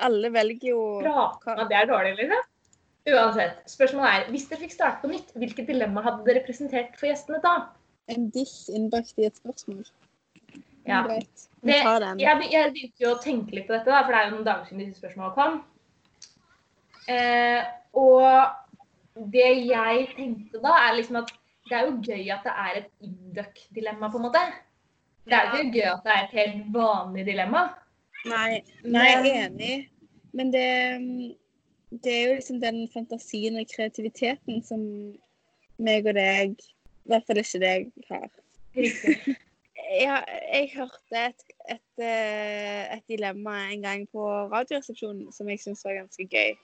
alle 0.00 0.32
velger 0.32 0.70
jo 0.70 0.82
Bra, 1.02 1.28
det 1.68 1.76
er 1.76 1.88
dårlig, 1.90 2.16
liksom. 2.22 2.50
Uansett. 3.10 3.58
Spørsmålet 3.68 4.10
er, 4.14 4.30
hvis 4.32 4.46
dere 4.48 4.62
fikk 4.64 4.72
starte 4.72 5.02
på 5.02 5.10
nytt, 5.12 5.34
hvilket 5.36 5.66
dilemma 5.68 6.02
hadde 6.06 6.24
dere 6.24 6.44
presentert 6.46 6.94
for 6.96 7.10
gjestene 7.10 7.42
da? 7.44 7.56
en 8.12 8.30
diss 8.30 8.68
innbakt 8.68 9.18
i 9.18 9.28
et 9.28 9.38
spørsmål. 9.40 9.84
Ja. 10.84 11.02
Greit. 11.06 11.46
Vi 11.62 11.72
Det, 11.72 11.78
tar 11.82 12.00
den. 12.00 12.18
jeg, 12.20 12.48
jeg 12.52 12.72
begynte 12.72 13.04
jo 13.06 13.12
å 13.14 13.20
tenke 13.22 13.56
litt 13.56 13.68
på 13.68 13.72
dette, 13.72 13.88
da, 13.88 14.02
for 14.04 14.12
det 14.12 14.18
er 14.18 14.26
jo 14.26 14.34
noen 14.34 14.48
dager 14.48 14.66
siden 14.68 14.82
disse 14.82 15.00
spørsmålene 15.00 15.36
kom. 15.38 15.62
Eh, 17.08 17.62
og 17.96 19.30
det 19.32 19.48
jeg 19.70 20.04
tenkte 20.16 20.60
da, 20.60 20.74
er 20.88 20.98
liksom 20.98 21.22
at 21.22 21.32
det 21.70 21.78
er 21.78 21.86
jo 21.88 21.94
gøy 22.04 22.28
at 22.34 22.44
det 22.44 22.54
er 22.66 22.80
et 22.82 22.90
induck-dilemma, 23.06 24.10
på 24.12 24.20
en 24.20 24.26
måte. 24.26 24.44
Det 25.24 25.38
er 25.38 25.48
jo 25.48 25.62
ikke 25.62 25.78
gøy 25.78 25.88
at 25.94 26.04
det 26.04 26.12
er 26.12 26.26
et 26.26 26.36
helt 26.36 26.68
vanlig 26.74 27.24
dilemma. 27.30 27.64
Nei, 28.28 28.60
nei, 28.84 29.06
jeg 29.08 29.22
er 29.22 29.46
enig. 29.46 29.74
Men 30.36 30.50
det, 30.52 30.66
det 32.02 32.12
er 32.12 32.22
jo 32.28 32.36
liksom 32.38 32.60
den 32.62 32.84
fantasien 32.92 33.58
og 33.60 33.70
kreativiteten 33.70 34.62
som 34.66 34.82
meg 35.82 36.06
og 36.08 36.16
deg, 36.16 36.54
i 36.58 37.10
hvert 37.10 37.26
fall 37.28 37.40
ikke 37.42 37.60
deg, 37.62 37.90
har. 38.10 38.30
Ja, 39.94 40.16
jeg 40.48 40.70
hørte 40.74 41.20
et, 41.28 41.42
et, 41.70 42.02
eh, 42.02 42.94
et 42.96 43.02
dilemma 43.10 43.56
en 43.70 43.82
gang 43.84 44.06
på 44.10 44.22
Radioresepsjonen 44.50 45.28
som 45.34 45.50
jeg 45.50 45.60
syntes 45.60 45.84
var 45.84 45.98
ganske 45.98 46.24
gøy. 46.30 46.54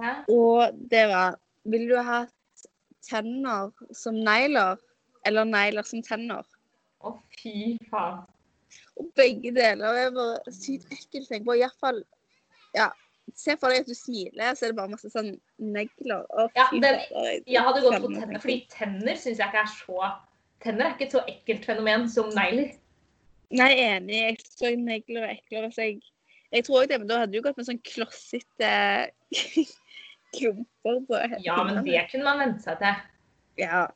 Ja. 0.00 0.14
Og 0.32 0.74
det 0.90 1.04
var 1.10 1.36
Vil 1.64 1.86
du 1.88 1.94
ha 2.02 2.24
tenner 3.04 3.70
som 3.96 4.16
negler, 4.20 4.80
eller 5.24 5.46
negler 5.48 5.86
som 5.88 6.02
tenner? 6.04 6.44
Å, 7.04 7.14
fy 7.38 7.76
faen. 7.92 8.24
Og 9.00 9.08
begge 9.16 9.52
deler 9.54 10.00
er 10.02 10.10
bare 10.14 10.52
sykt 10.52 10.92
ekkelt. 10.92 11.30
Iallfall 11.30 12.02
Ja. 12.74 12.90
Se 13.34 13.56
for 13.56 13.72
deg 13.72 13.80
at 13.80 13.86
du 13.88 13.94
smiler, 13.96 14.54
så 14.54 14.66
er 14.66 14.72
det 14.72 14.76
bare 14.76 14.92
masse 14.92 15.08
sånn 15.10 15.32
negler. 15.58 16.26
Og 16.30 16.50
Ja, 16.54 16.66
den- 16.70 17.00
Jeg 17.46 17.62
hadde 17.62 17.80
gått 17.80 18.02
på 18.02 18.12
tenner, 18.14 18.40
fordi 18.40 18.66
tenner 18.70 19.16
syns 19.16 19.38
jeg 19.38 19.48
ikke 19.48 19.62
er 19.64 19.72
så 19.72 20.12
Tenner 20.64 20.86
er 20.86 20.94
ikke 20.94 21.04
et 21.06 21.12
så 21.12 21.20
ekkelt 21.28 21.64
fenomen 21.64 22.08
som 22.08 22.30
negler. 22.30 22.70
Nei, 23.50 23.72
enig. 23.74 24.14
Jeg 24.14 24.38
så 24.44 24.70
negler 24.76 25.24
og 25.26 25.30
ekler. 25.36 25.66
Så 25.74 25.82
jeg, 25.82 26.00
jeg 26.52 26.64
tror 26.64 26.78
også 26.80 26.88
det, 26.88 26.98
men 27.00 27.08
da 27.08 27.18
hadde 27.18 27.32
du 27.32 27.42
gått 27.42 27.56
med 27.58 27.66
sånn 27.66 27.82
klossete 27.84 29.10
klumper 30.36 31.00
på 31.08 31.20
Ja, 31.44 31.62
men 31.64 31.84
det 31.84 32.06
kunne 32.10 32.24
man 32.24 32.40
vente 32.42 32.62
seg 32.64 32.78
til. 32.80 32.94
Ja. 33.60 33.86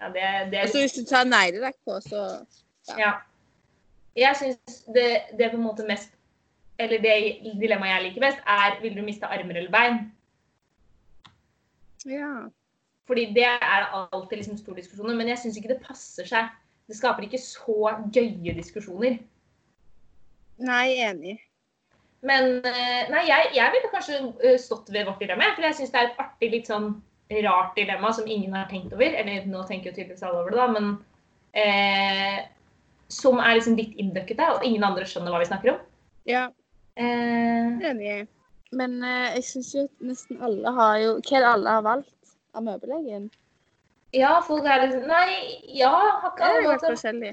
Ja, 0.00 0.08
det, 0.08 0.26
det, 0.52 0.60
Altså, 0.64 0.80
hvis 0.84 0.96
du 0.96 1.04
tar 1.04 1.24
neglelakk 1.28 1.76
på, 1.84 1.98
så 2.04 2.46
ja. 2.98 3.18
Jeg 4.16 4.36
syns 4.36 4.78
det, 4.94 5.08
det 5.36 5.46
er 5.46 5.52
på 5.52 5.58
en 5.60 5.66
måte 5.66 5.86
mest 5.88 6.12
Eller 6.80 7.02
det 7.02 7.16
dilemmaet 7.60 7.92
jeg 7.92 8.06
liker 8.06 8.24
best, 8.24 8.40
er 8.48 8.78
vil 8.80 8.96
du 8.96 9.02
miste 9.04 9.28
armer 9.28 9.60
eller 9.60 9.72
bein? 9.74 10.00
Ja. 12.08 12.48
Fordi 13.10 13.26
det 13.34 13.44
er 13.44 13.90
alltid 13.92 14.38
liksom 14.38 14.58
stor 14.58 14.78
diskusjoner, 14.78 15.16
men 15.18 15.28
jeg 15.28 15.42
syns 15.42 15.58
ikke 15.58 15.72
det 15.74 15.82
passer 15.84 16.28
seg. 16.28 16.48
Det 16.88 16.96
skaper 16.96 17.26
ikke 17.26 17.42
så 17.42 17.92
gøye 18.14 18.54
diskusjoner. 18.56 19.18
Nei, 20.60 20.86
enig. 21.00 21.36
Men 22.26 22.60
eh, 22.68 23.08
nei, 23.08 23.24
jeg, 23.28 23.52
jeg 23.56 23.72
ville 23.74 23.90
kanskje 23.92 24.18
eh, 24.44 24.56
stått 24.60 24.90
ved 24.92 25.08
vårt 25.08 25.22
dilemma. 25.22 25.52
For 25.56 25.64
jeg 25.64 25.78
syns 25.78 25.92
det 25.94 26.00
er 26.00 26.10
et 26.10 26.22
artig, 26.22 26.50
litt 26.54 26.70
sånn 26.70 26.92
rart 27.46 27.76
dilemma 27.78 28.10
som 28.12 28.28
ingen 28.28 28.56
har 28.56 28.68
tenkt 28.70 28.94
over. 28.96 29.16
Eller 29.22 29.46
nå 29.48 29.62
tenker 29.68 29.90
jo 29.90 29.98
tydeligvis 29.98 30.24
alle 30.26 30.42
over 30.42 30.54
det, 30.54 30.60
da, 30.60 30.68
men 30.76 30.90
eh, 31.56 32.40
Som 33.10 33.40
er 33.42 33.56
liksom 33.58 33.78
litt 33.78 33.96
der, 34.30 34.56
og 34.56 34.66
ingen 34.66 34.84
andre 34.86 35.08
skjønner 35.08 35.34
hva 35.34 35.42
vi 35.42 35.50
snakker 35.50 35.74
om. 35.74 35.80
Ja, 36.28 36.48
Eh, 36.96 37.90
enig. 37.90 38.26
Men 38.72 38.96
eh, 39.02 39.34
jeg 39.36 39.44
syns 39.44 39.70
jo 39.74 39.84
at 39.88 40.02
nesten 40.06 40.40
alle 40.46 40.72
har 40.76 40.96
jo 41.02 41.12
Hva 41.20 41.36
er 41.38 41.44
det 41.44 41.48
alle 41.52 41.70
har 41.76 41.82
valgt 41.86 42.34
av 42.54 42.62
møbellegen? 42.66 43.30
ja, 44.14 44.40
folk 44.42 44.64
er 44.66 44.82
liksom 44.86 45.06
Nei, 45.06 45.62
ja, 45.78 45.90
har 45.90 46.32
Det 46.34 46.34
ikke 46.34 46.48
alle 46.50 46.62
jo 46.64 46.68
valgt 46.68 46.82
helt 46.82 46.82
det? 46.82 46.96
forskjellig. 46.96 47.32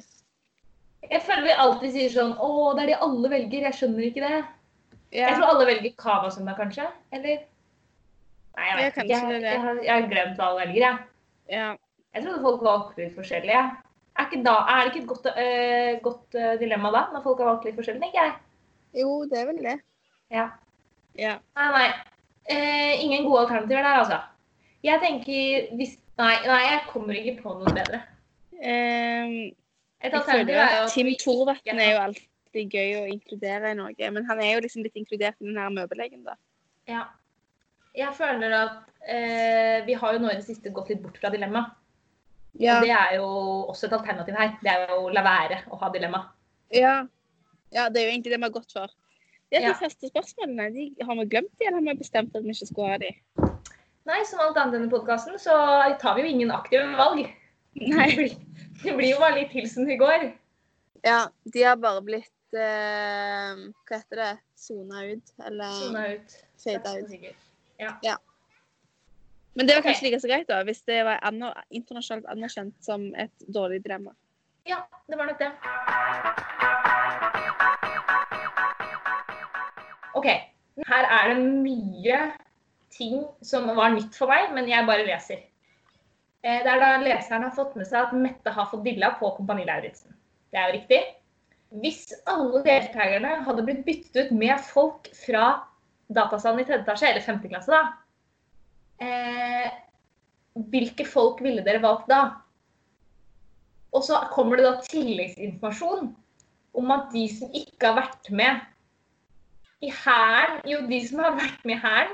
Jeg 1.11 1.21
føler 1.25 1.43
vi 1.47 1.55
alltid 1.65 1.91
sier 1.95 2.09
sånn 2.13 2.33
Å, 2.37 2.49
det 2.77 2.83
er 2.83 2.91
de 2.91 2.97
alle 3.07 3.29
velger. 3.33 3.65
Jeg 3.69 3.77
skjønner 3.79 4.07
ikke 4.09 4.23
det. 4.25 4.39
Ja. 5.15 5.27
Jeg 5.29 5.37
tror 5.39 5.47
alle 5.53 5.65
velger 5.69 5.93
Cava 5.97 6.29
søndag, 6.33 6.57
kanskje? 6.59 6.85
Eller? 7.15 7.43
Nei, 8.57 8.65
jeg 8.67 8.71
Ja, 8.71 8.77
vet 8.77 8.87
ikke. 8.87 9.01
kanskje 9.01 9.17
Jeg, 9.17 9.27
det 9.29 9.35
er 9.37 9.41
det. 9.41 9.51
jeg, 9.53 9.61
har, 9.65 9.81
jeg 9.87 9.93
har 10.01 10.07
glemt 10.11 10.37
hva 10.39 10.47
alle 10.51 10.65
velger, 10.65 10.81
jeg. 10.87 10.97
ja. 11.59 11.67
Jeg 12.15 12.23
trodde 12.25 12.41
folk 12.41 12.61
valgte 12.65 13.01
litt 13.03 13.13
forskjellige. 13.15 13.61
Er, 14.17 14.25
ikke 14.25 14.39
da, 14.45 14.53
er 14.73 14.77
det 14.79 14.89
ikke 14.95 15.01
et 15.03 15.09
godt, 15.11 15.27
øh, 15.37 15.97
godt 16.01 16.35
øh, 16.41 16.53
dilemma 16.59 16.89
da, 16.95 17.01
når 17.13 17.21
folk 17.27 17.37
har 17.43 17.49
valgt 17.51 17.65
litt 17.67 17.75
forskjellig, 17.77 18.01
tenker 18.01 18.23
jeg? 18.23 18.31
Jo, 18.97 19.11
det 19.29 19.39
er 19.41 19.47
vel 19.51 19.61
det. 19.63 19.77
Ja. 20.33 20.49
Ja. 21.17 21.37
Nei, 21.57 21.67
nei. 21.73 21.87
Eh, 22.47 23.03
ingen 23.03 23.25
gode 23.27 23.45
alternativer 23.45 23.83
der, 23.83 24.01
altså. 24.03 24.19
Jeg 24.85 25.01
tenker 25.03 25.73
hvis 25.77 25.97
Nei, 26.17 26.33
nei, 26.47 26.61
jeg 26.65 26.79
kommer 26.89 27.13
ikke 27.13 27.35
på 27.43 27.51
noe 27.59 27.73
bedre. 27.77 27.99
Ehm, 28.57 29.51
Et 30.01 30.13
alternativ 30.13 30.55
er 30.57 30.71
jo 30.79 30.87
Tim 30.89 31.11
Thorvatn 31.21 31.81
er 31.81 31.91
jo 31.91 31.99
alltid 32.07 32.73
gøy 32.73 32.95
å 32.97 33.03
inkludere 33.11 33.69
i 33.69 33.77
noe, 33.77 34.09
men 34.15 34.25
han 34.25 34.41
er 34.41 34.55
jo 34.55 34.63
liksom 34.65 34.81
litt 34.85 34.97
inkludert 34.97 35.37
i 35.37 35.45
den 35.45 35.59
her 35.61 35.69
møbellegen, 35.75 36.23
da. 36.25 36.33
Ja. 36.89 37.03
Jeg 37.97 38.13
føler 38.17 38.55
at 38.57 38.79
eh, 39.05 39.85
vi 39.85 39.93
har 39.97 40.15
jo 40.15 40.23
nå 40.23 40.31
i 40.31 40.39
det 40.39 40.47
siste 40.47 40.73
gått 40.73 40.89
litt 40.89 41.03
bort 41.05 41.21
fra 41.21 41.29
dilemma. 41.33 41.67
Ja. 42.57 42.79
Og 42.79 42.87
det 42.87 42.93
er 42.97 43.15
jo 43.19 43.29
også 43.69 43.85
et 43.85 43.95
alternativ 43.99 44.37
her. 44.37 44.57
Det 44.63 44.73
er 44.73 44.89
jo 44.89 44.99
å 45.05 45.13
la 45.13 45.21
være 45.25 45.61
å 45.69 45.77
ha 45.81 45.89
dilemma. 45.93 46.23
Ja. 46.73 46.95
Ja, 47.71 47.89
det 47.89 48.01
er 48.01 48.07
jo 48.07 48.13
egentlig 48.15 48.33
det 48.33 48.39
vi 48.41 48.47
har 48.47 48.55
gått 48.55 48.71
for. 48.73 48.87
De 49.51 49.61
Ja. 49.63 49.73
første 49.79 50.09
spørsmålene, 50.09 50.69
de 50.73 51.03
har 51.07 51.15
vi 51.15 51.25
glemt 51.31 51.51
de, 51.59 51.65
eller 51.67 51.79
har 51.79 51.93
vi 51.93 51.99
bestemt 52.01 52.35
at 52.35 52.43
vi 52.43 52.51
ikke 52.51 52.67
skulle 52.67 52.89
ha 52.91 52.97
de? 52.97 53.11
Nei, 54.07 54.23
som 54.27 54.39
alt 54.39 54.57
annet 54.57 54.73
i 54.75 54.77
denne 54.77 54.91
podkasten, 54.91 55.37
så 55.39 55.55
tar 55.99 56.15
vi 56.15 56.21
jo 56.23 56.27
ingen 56.35 56.51
aktive 56.51 56.95
valg. 56.95 57.27
Nei. 57.75 58.07
Det 58.09 58.15
blir, 58.15 58.35
det 58.83 58.95
blir 58.97 59.09
jo 59.13 59.19
bare 59.19 59.39
litt 59.41 59.51
til 59.51 59.67
som 59.69 59.85
det 59.87 59.99
går. 59.99 60.31
Ja, 61.05 61.27
de 61.53 61.63
har 61.63 61.75
bare 61.79 62.01
blitt 62.01 62.55
eh, 62.57 63.59
Hva 63.87 63.99
heter 63.99 64.21
det? 64.23 64.31
Sona 64.57 65.03
ut? 65.11 65.33
Eller 65.45 65.71
Sona 65.77 66.05
ut. 66.15 66.37
fada 66.63 66.95
ut. 66.99 67.09
Sikkert. 67.11 67.43
Men 69.57 69.65
det 69.67 69.75
var 69.75 69.81
kanskje 69.81 70.05
kanskje 70.05 70.05
like 70.11 70.21
så 70.21 70.29
greit, 70.29 70.47
da, 70.47 70.63
hvis 70.63 70.81
det 70.85 71.03
var 71.05 71.21
internasjonalt 71.73 72.25
anerkjent 72.29 72.75
som 72.85 73.07
et 73.17 73.33
dårlig 73.47 73.81
dilemma. 73.83 74.13
Ja, 74.67 74.77
det 75.07 75.17
var 75.17 75.25
nok 75.29 75.39
det. 75.39 75.51
OK. 80.17 80.27
Her 80.87 81.07
er 81.17 81.33
det 81.33 81.43
mye 81.43 82.17
ting 82.93 83.21
som 83.45 83.69
var 83.77 83.93
nytt 83.95 84.15
for 84.17 84.29
meg, 84.31 84.51
men 84.55 84.67
jeg 84.69 84.87
bare 84.87 85.05
leser. 85.07 85.43
Eh, 86.43 86.63
Det 86.63 86.71
er 86.71 86.81
da 86.81 86.97
leseren 87.01 87.45
har 87.47 87.55
fått 87.55 87.75
med 87.75 87.87
seg 87.87 88.07
at 88.07 88.13
Mette 88.17 88.53
har 88.53 88.69
fått 88.71 88.83
dilla 88.85 89.13
på 89.19 89.31
Kompani 89.37 89.65
Lauritzen. 89.67 90.13
Det 90.51 90.59
er 90.59 90.67
jo 90.69 90.77
riktig. 90.79 91.01
Hvis 91.83 92.13
alle 92.31 92.61
deltakerne 92.63 93.41
hadde 93.43 93.65
blitt 93.67 93.83
byttet 93.85 94.27
ut 94.27 94.31
med 94.31 94.59
folk 94.63 95.09
fra 95.25 95.47
datasalen 96.13 96.61
i 96.61 96.67
tredje 96.67 96.85
etasje, 96.85 97.09
eller 97.09 97.25
femte 97.25 97.49
klasse, 97.51 97.71
da, 97.71 97.81
eh, 99.03 99.71
hvilke 100.71 101.05
folk 101.05 101.41
ville 101.43 101.63
dere 101.65 101.83
valgt 101.83 102.07
da? 102.07 102.21
Og 103.97 104.05
så 104.05 104.19
kommer 104.33 104.59
det 104.59 104.67
da 104.67 104.75
tilleggsinformasjon 104.85 106.11
om 106.77 106.91
at 106.93 107.07
de 107.13 107.23
som 107.33 107.53
ikke 107.57 107.89
har 107.89 107.97
vært 107.97 108.29
med 108.29 108.65
i 109.81 109.89
Hæren 109.93 110.61
Jo, 110.69 110.83
de 110.89 110.99
som 111.07 111.23
har 111.23 111.37
vært 111.37 111.65
med 111.65 111.77
i 111.77 111.81
Hæren, 111.81 112.13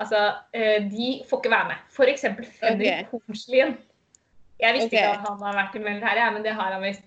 altså, 0.00 0.22
eh, 0.56 0.88
de 0.88 1.10
får 1.28 1.42
ikke 1.42 1.52
være 1.52 1.68
med. 1.72 1.84
F.eks. 1.92 2.24
Fredrik 2.60 3.12
Hornslien. 3.12 3.76
Jeg 4.58 4.74
visste 4.74 4.90
ikke 4.96 5.10
Ok. 5.10 5.18
at 5.18 5.28
han 5.28 5.42
har 5.44 5.54
vært 5.60 5.76
i 5.76 5.84
militæret, 5.84 6.32
men 6.32 6.44
det 6.44 6.54
har 6.54 6.72
han 6.72 6.82
visst. 6.82 7.04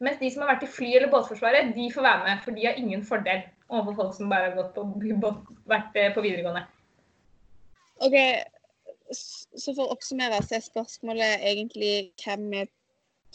Mens 0.00 0.18
de 0.18 0.30
som 0.32 0.42
har 0.42 0.54
vært 0.54 0.64
i 0.64 0.72
fly- 0.72 0.94
eller 0.96 1.10
båtforsvaret, 1.12 1.74
de 1.76 1.90
får 1.92 2.02
være 2.02 2.24
med, 2.24 2.42
for 2.44 2.56
de 2.56 2.66
har 2.66 2.78
ingen 2.80 3.04
fordel 3.04 3.42
overfor 3.68 3.96
folk 4.00 4.14
som 4.16 4.30
bare 4.32 4.50
har 4.50 4.56
gått 4.56 4.74
på, 4.74 5.34
vært 5.68 5.96
eh, 5.96 6.14
på 6.14 6.24
videregående. 6.24 6.64
OK, 8.00 8.16
så 9.12 9.74
for 9.74 9.84
å 9.84 9.94
oppsummere 9.94 10.40
så 10.42 10.56
er 10.56 10.64
spørsmålet 10.64 11.44
egentlig 11.44 12.12
hvem 12.24 12.48
vi, 12.50 12.64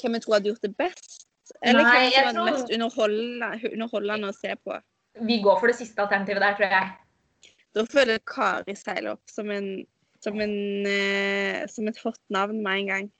hvem 0.02 0.14
vi 0.18 0.20
tror 0.24 0.38
hadde 0.38 0.50
gjort 0.52 0.62
det 0.68 0.75
best? 0.78 1.25
Eller 1.62 1.84
Nei, 1.86 2.10
hvem 2.10 2.14
som 2.14 2.25
var 2.25 2.34
tror- 2.34 2.52
mest 2.52 2.72
underholdende, 2.74 3.50
underholdende 3.74 4.30
å 4.30 4.36
se 4.38 4.56
på? 4.56 4.82
vi 5.22 5.38
går 5.42 5.60
for 5.60 5.68
det 5.72 5.75
siste 5.78 6.02
alternativet 6.04 6.42
der, 6.44 6.56
tror 6.58 6.72
jeg. 6.74 6.90
Da 7.75 7.84
føler 7.86 8.12
jeg 8.18 8.25
Kari 8.25 8.74
seiler 8.75 9.12
opp 9.14 9.30
som 9.32 9.52
en 9.52 9.86
som, 10.25 10.40
en, 10.42 10.86
eh, 10.90 11.68
som 11.68 11.88
et 11.88 11.98
hot 12.02 12.20
navn 12.34 12.64
med 12.64 12.80
en 12.80 12.88
gang. 12.88 13.12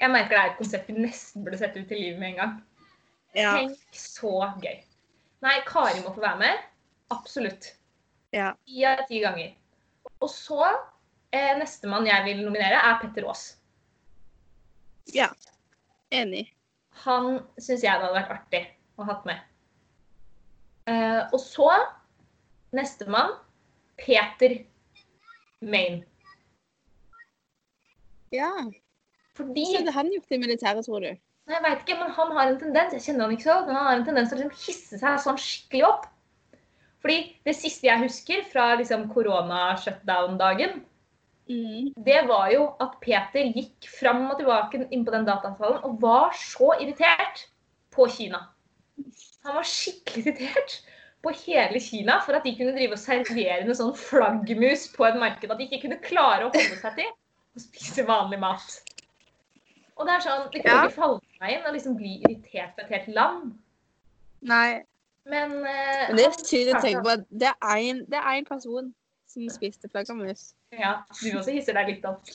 Jeg 0.00 0.10
merker 0.10 0.30
det 0.30 0.38
er 0.38 0.50
et 0.50 0.56
konsept 0.58 0.86
vi 0.88 0.94
nesten 0.94 1.44
burde 1.44 1.58
sette 1.60 1.76
ut 1.82 1.90
i 1.92 1.98
livet 1.98 2.18
med 2.18 2.28
en 2.30 2.36
gang. 2.36 2.54
Ja. 3.36 3.52
Tenk 3.58 3.76
så 3.92 4.32
gøy. 4.62 4.78
Nei, 5.44 5.60
Kari 5.66 6.00
må 6.00 6.14
få 6.14 6.22
være 6.24 6.38
med. 6.40 6.62
Absolutt. 7.10 7.74
ja. 8.32 8.54
Ti 8.66 8.84
av 8.88 9.04
ti 9.08 9.20
ganger. 9.20 9.52
Og 10.22 10.30
så, 10.30 10.70
eh, 11.32 11.52
nestemann 11.58 12.06
jeg 12.06 12.24
vil 12.24 12.44
nominere, 12.46 12.80
er 12.80 12.98
Petter 13.02 13.28
Aas. 13.28 13.56
ja. 15.14 15.28
Enig. 16.12 16.46
Han 17.04 17.40
syns 17.58 17.82
jeg 17.82 17.88
det 17.88 18.06
hadde 18.06 18.14
vært 18.16 18.34
artig 18.36 18.62
å 18.98 19.04
ha 19.04 19.14
hatt 19.14 19.28
med. 19.28 19.42
Uh, 20.84 21.20
og 21.32 21.40
så, 21.40 21.70
nestemann, 22.76 23.36
Peter 23.98 24.58
Main. 25.64 26.02
Ja. 28.34 28.50
Fordi 29.34 29.64
Hva 29.70 29.80
hadde 29.80 29.94
han 29.94 30.10
gjort 30.12 30.34
i 30.34 30.40
militæret, 30.42 30.86
tror 30.86 31.04
du? 31.06 31.12
Jeg 31.50 31.60
veit 31.60 31.82
ikke, 31.82 31.98
men 32.00 32.12
han 32.16 32.30
har 32.32 32.48
en 32.48 32.58
tendens 32.60 32.94
jeg 32.96 33.04
kjenner 33.04 33.26
han 33.26 33.34
ikke 33.34 33.44
så 33.44 33.56
men 33.66 33.76
han 33.76 33.88
har 33.88 33.98
en 33.98 34.06
tendens 34.06 34.30
til 34.30 34.38
å 34.38 34.42
liksom 34.44 34.62
hisse 34.64 35.00
seg 35.00 35.18
sånn 35.20 35.40
skikkelig 35.40 35.86
opp. 35.90 36.06
Fordi 37.04 37.18
det 37.44 37.52
siste 37.58 37.90
jeg 37.90 38.00
husker 38.00 38.46
fra 38.48 38.70
liksom 38.80 39.10
korona-shutdown-dagen, 39.12 40.78
Mm. 41.44 41.92
det 42.06 42.22
var 42.28 42.48
jo 42.54 42.70
at 42.80 42.94
Peter 43.04 43.50
gikk 43.52 43.84
fram 44.00 44.22
og 44.30 44.38
tilbake 44.38 44.86
inn 44.88 45.02
på 45.04 45.12
den 45.12 45.26
datasalen 45.28 45.82
og 45.84 45.98
var 46.00 46.32
så 46.40 46.70
irritert 46.80 47.42
på 47.92 48.06
Kina. 48.08 48.40
Han 49.44 49.58
var 49.58 49.66
skikkelig 49.68 50.24
irritert 50.24 50.78
på 51.24 51.32
hele 51.44 51.80
Kina 51.80 52.16
for 52.24 52.38
at 52.38 52.46
de 52.46 52.54
kunne 52.56 52.72
drive 52.76 52.96
og 52.96 53.02
servere 53.02 53.60
noe 53.66 53.76
sånn 53.76 53.92
flaggermus 53.98 54.88
på 54.94 55.04
et 55.08 55.20
marked 55.20 55.52
at 55.52 55.60
de 55.60 55.68
ikke 55.68 55.82
kunne 55.84 56.00
klare 56.04 56.48
å 56.48 56.52
holde 56.54 56.80
seg 56.80 56.98
til 57.02 57.12
å 57.12 57.64
spise 57.66 58.06
vanlig 58.08 58.40
mat. 58.40 58.80
Og 59.94 60.08
det 60.08 60.16
er 60.16 60.24
sånn, 60.24 60.48
Det 60.50 60.62
kunne 60.64 60.74
Ja. 60.74 60.86
ikke 60.88 60.96
falle 60.96 61.20
meg 61.40 61.52
inn 61.54 61.68
å 61.68 61.72
liksom 61.76 61.96
bli 61.96 62.16
irritert 62.24 62.74
på 62.74 62.82
et 62.82 62.88
helt 62.88 63.08
land. 63.14 63.54
Nei. 64.42 64.84
Men, 65.26 65.52
uh, 65.64 66.08
Men 66.08 66.16
det 66.16 66.24
er 66.24 66.30
tydelig 66.36 66.74
sykt 66.74 66.76
å 66.76 66.82
tenke 66.82 67.02
på 67.02 67.12
at 67.14 67.24
det 67.30 67.52
er 67.52 67.76
en, 67.76 68.04
det 68.04 68.18
er 68.20 68.40
én 68.40 68.44
person 68.48 68.94
som 69.26 69.48
spiste 69.48 69.88
flaggermus. 69.88 70.54
Ja, 70.80 70.96
du 71.20 71.28
også 71.38 71.54
hisser 71.54 71.76
deg 71.78 71.94
litt 71.94 72.08
opp. 72.08 72.26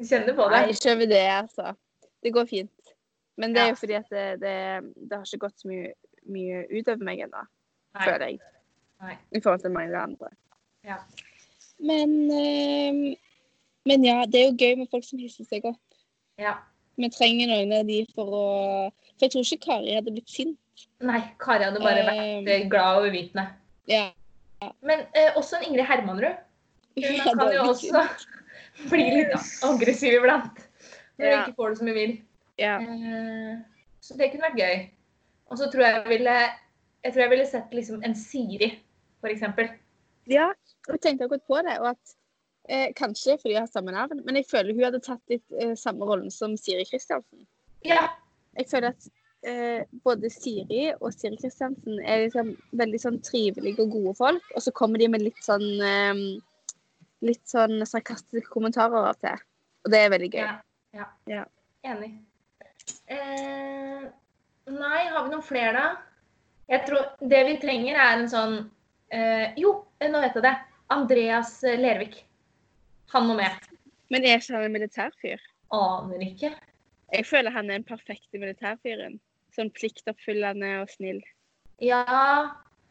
Du 0.00 0.06
kjenner 0.08 0.36
på 0.36 0.46
Nei, 0.48 0.66
det. 0.66 0.76
ikke 0.76 0.94
over 0.96 1.10
det, 1.10 1.24
altså. 1.34 1.72
Det 2.20 2.32
går 2.34 2.46
fint. 2.48 2.94
Men 3.40 3.54
det 3.54 3.62
er 3.62 3.72
jo 3.72 3.80
fordi 3.80 3.96
at 3.96 4.08
det, 4.12 4.26
det, 4.42 4.54
det 4.96 5.16
har 5.16 5.24
ikke 5.24 5.46
gått 5.46 5.62
så 5.62 5.68
mye, 5.70 5.92
mye 6.28 6.64
utover 6.72 7.04
meg 7.08 7.22
ennå, 7.24 7.44
Nei. 7.96 8.04
føler 8.04 8.26
jeg. 8.26 8.40
Nei. 9.00 9.14
I 9.32 9.40
forhold 9.40 9.62
til 9.64 9.72
mange 9.72 10.00
andre. 10.00 10.32
Ja. 10.84 10.98
Men, 11.80 12.10
øh, 12.28 13.14
men 13.88 14.04
ja, 14.04 14.18
det 14.28 14.40
er 14.40 14.50
jo 14.50 14.58
gøy 14.60 14.74
med 14.82 14.90
folk 14.92 15.06
som 15.06 15.20
hisser 15.20 15.48
seg 15.48 15.64
opp. 15.68 15.80
Ja. 16.40 16.58
Vi 17.00 17.08
trenger 17.12 17.48
noen 17.48 17.72
av 17.78 17.88
de 17.88 18.02
for 18.12 18.34
å 18.36 18.46
For 18.90 19.26
jeg 19.26 19.32
tror 19.32 19.46
ikke 19.46 19.64
Kari 19.66 19.96
hadde 19.96 20.12
blitt 20.12 20.32
sint. 20.32 20.84
Nei, 21.04 21.20
Kari 21.40 21.66
hadde 21.68 21.80
bare 21.80 22.04
vært 22.08 22.48
eh, 22.48 22.68
glad 22.72 23.00
og 23.00 23.08
uvitende. 23.08 23.46
Ja. 23.88 24.06
Men 24.84 25.06
øh, 25.16 25.36
også 25.40 25.58
en 25.58 25.66
Ingrid 25.68 25.88
Hermanrud. 25.88 26.40
Hun 27.04 27.18
man 27.26 27.38
kan 27.38 27.52
jo 27.54 27.62
også 27.72 28.04
bli 28.90 29.06
litt 29.18 29.34
aggressiv 29.66 30.16
iblant. 30.20 30.60
Når 31.18 31.26
hun 31.34 31.42
ikke 31.44 31.56
får 31.58 31.68
det 31.74 31.78
som 31.80 31.90
hun 31.90 31.96
vil. 31.98 32.14
Ja. 32.60 32.76
Eh, 32.80 33.58
Så 34.00 34.16
det 34.16 34.30
kunne 34.32 34.48
vært 34.48 34.60
gøy. 34.60 34.88
Og 35.50 35.58
så 35.58 35.68
tror 35.72 35.84
jeg 35.84 35.94
jeg 35.98 36.08
ville 36.14 36.36
jeg 37.04 37.12
tror 37.12 37.22
jeg 37.22 37.30
ville 37.32 37.46
sett 37.48 37.70
liksom 37.72 38.02
en 38.04 38.14
Siri, 38.14 38.74
eksempel. 39.24 39.68
ja. 40.28 40.50
Jeg 40.88 41.00
tenkte 41.00 41.24
akkurat 41.24 41.46
på 41.48 41.60
det. 41.66 41.76
Og 41.80 41.88
at 41.90 42.14
eh, 42.68 42.88
Kanskje 42.96 43.36
fordi 43.40 43.54
jeg 43.54 43.62
har 43.62 43.70
samme 43.72 43.92
navn, 43.92 44.20
men 44.24 44.36
jeg 44.36 44.46
føler 44.50 44.74
hun 44.74 44.84
hadde 44.84 45.00
tatt 45.04 45.22
litt 45.32 45.44
eh, 45.60 45.74
samme 45.76 46.04
rollen 46.08 46.30
som 46.30 46.56
Siri 46.56 46.84
Kristiansen. 46.88 47.46
Ja. 47.84 48.08
Jeg 48.58 48.66
føler 48.70 48.88
at 48.94 49.08
eh, 49.46 49.84
både 50.04 50.30
Siri 50.32 50.90
og 51.00 51.12
Siri 51.14 51.36
Kristiansen 51.40 52.00
er 52.04 52.24
liksom 52.26 52.54
veldig 52.80 53.00
sånn 53.00 53.20
trivelige 53.24 53.84
og 53.84 53.92
gode 53.94 54.14
folk, 54.18 54.50
og 54.56 54.64
så 54.64 54.72
kommer 54.72 54.98
de 54.98 55.08
med 55.08 55.22
litt 55.24 55.40
sånn 55.44 55.66
eh, 55.84 56.24
litt 57.24 57.42
sånn 57.48 57.80
sarkastiske 57.86 58.50
kommentarer 58.52 58.96
av 58.96 59.12
og 59.12 59.22
til. 59.24 59.44
Og 59.84 59.92
det 59.92 60.00
er 60.00 60.12
veldig 60.14 60.30
gøy. 60.32 60.42
Ja. 60.44 60.56
ja. 60.96 61.06
Ja. 61.30 61.44
Enig. 61.90 62.14
Eh, 63.06 64.06
nei, 64.70 65.00
har 65.08 65.24
vi 65.24 65.32
noen 65.32 65.44
flere, 65.44 65.72
da? 65.76 65.84
Jeg 66.70 66.86
tror 66.86 67.28
Det 67.32 67.40
vi 67.48 67.56
trenger, 67.62 67.98
er 67.98 68.18
en 68.18 68.28
sånn 68.30 68.54
eh, 69.14 69.50
Jo, 69.58 69.72
nå 70.02 70.22
vet 70.22 70.36
jeg 70.38 70.46
det. 70.46 70.54
Andreas 70.90 71.52
eh, 71.64 71.78
Lervik. 71.78 72.22
Han 73.14 73.26
må 73.28 73.36
med. 73.38 73.70
Men 74.10 74.26
er 74.26 74.38
ikke 74.38 74.56
han 74.56 74.68
en 74.68 74.74
militærfyr? 74.74 75.42
Aner 75.74 76.22
ikke. 76.26 76.52
Jeg 77.10 77.26
føler 77.26 77.54
han 77.54 77.70
er 77.70 77.80
den 77.80 77.86
perfekte 77.86 78.38
militærfyren. 78.38 79.18
Sånn 79.54 79.70
pliktoppfyllende 79.74 80.76
og 80.82 80.90
snill. 80.92 81.20
Ja, 81.82 82.04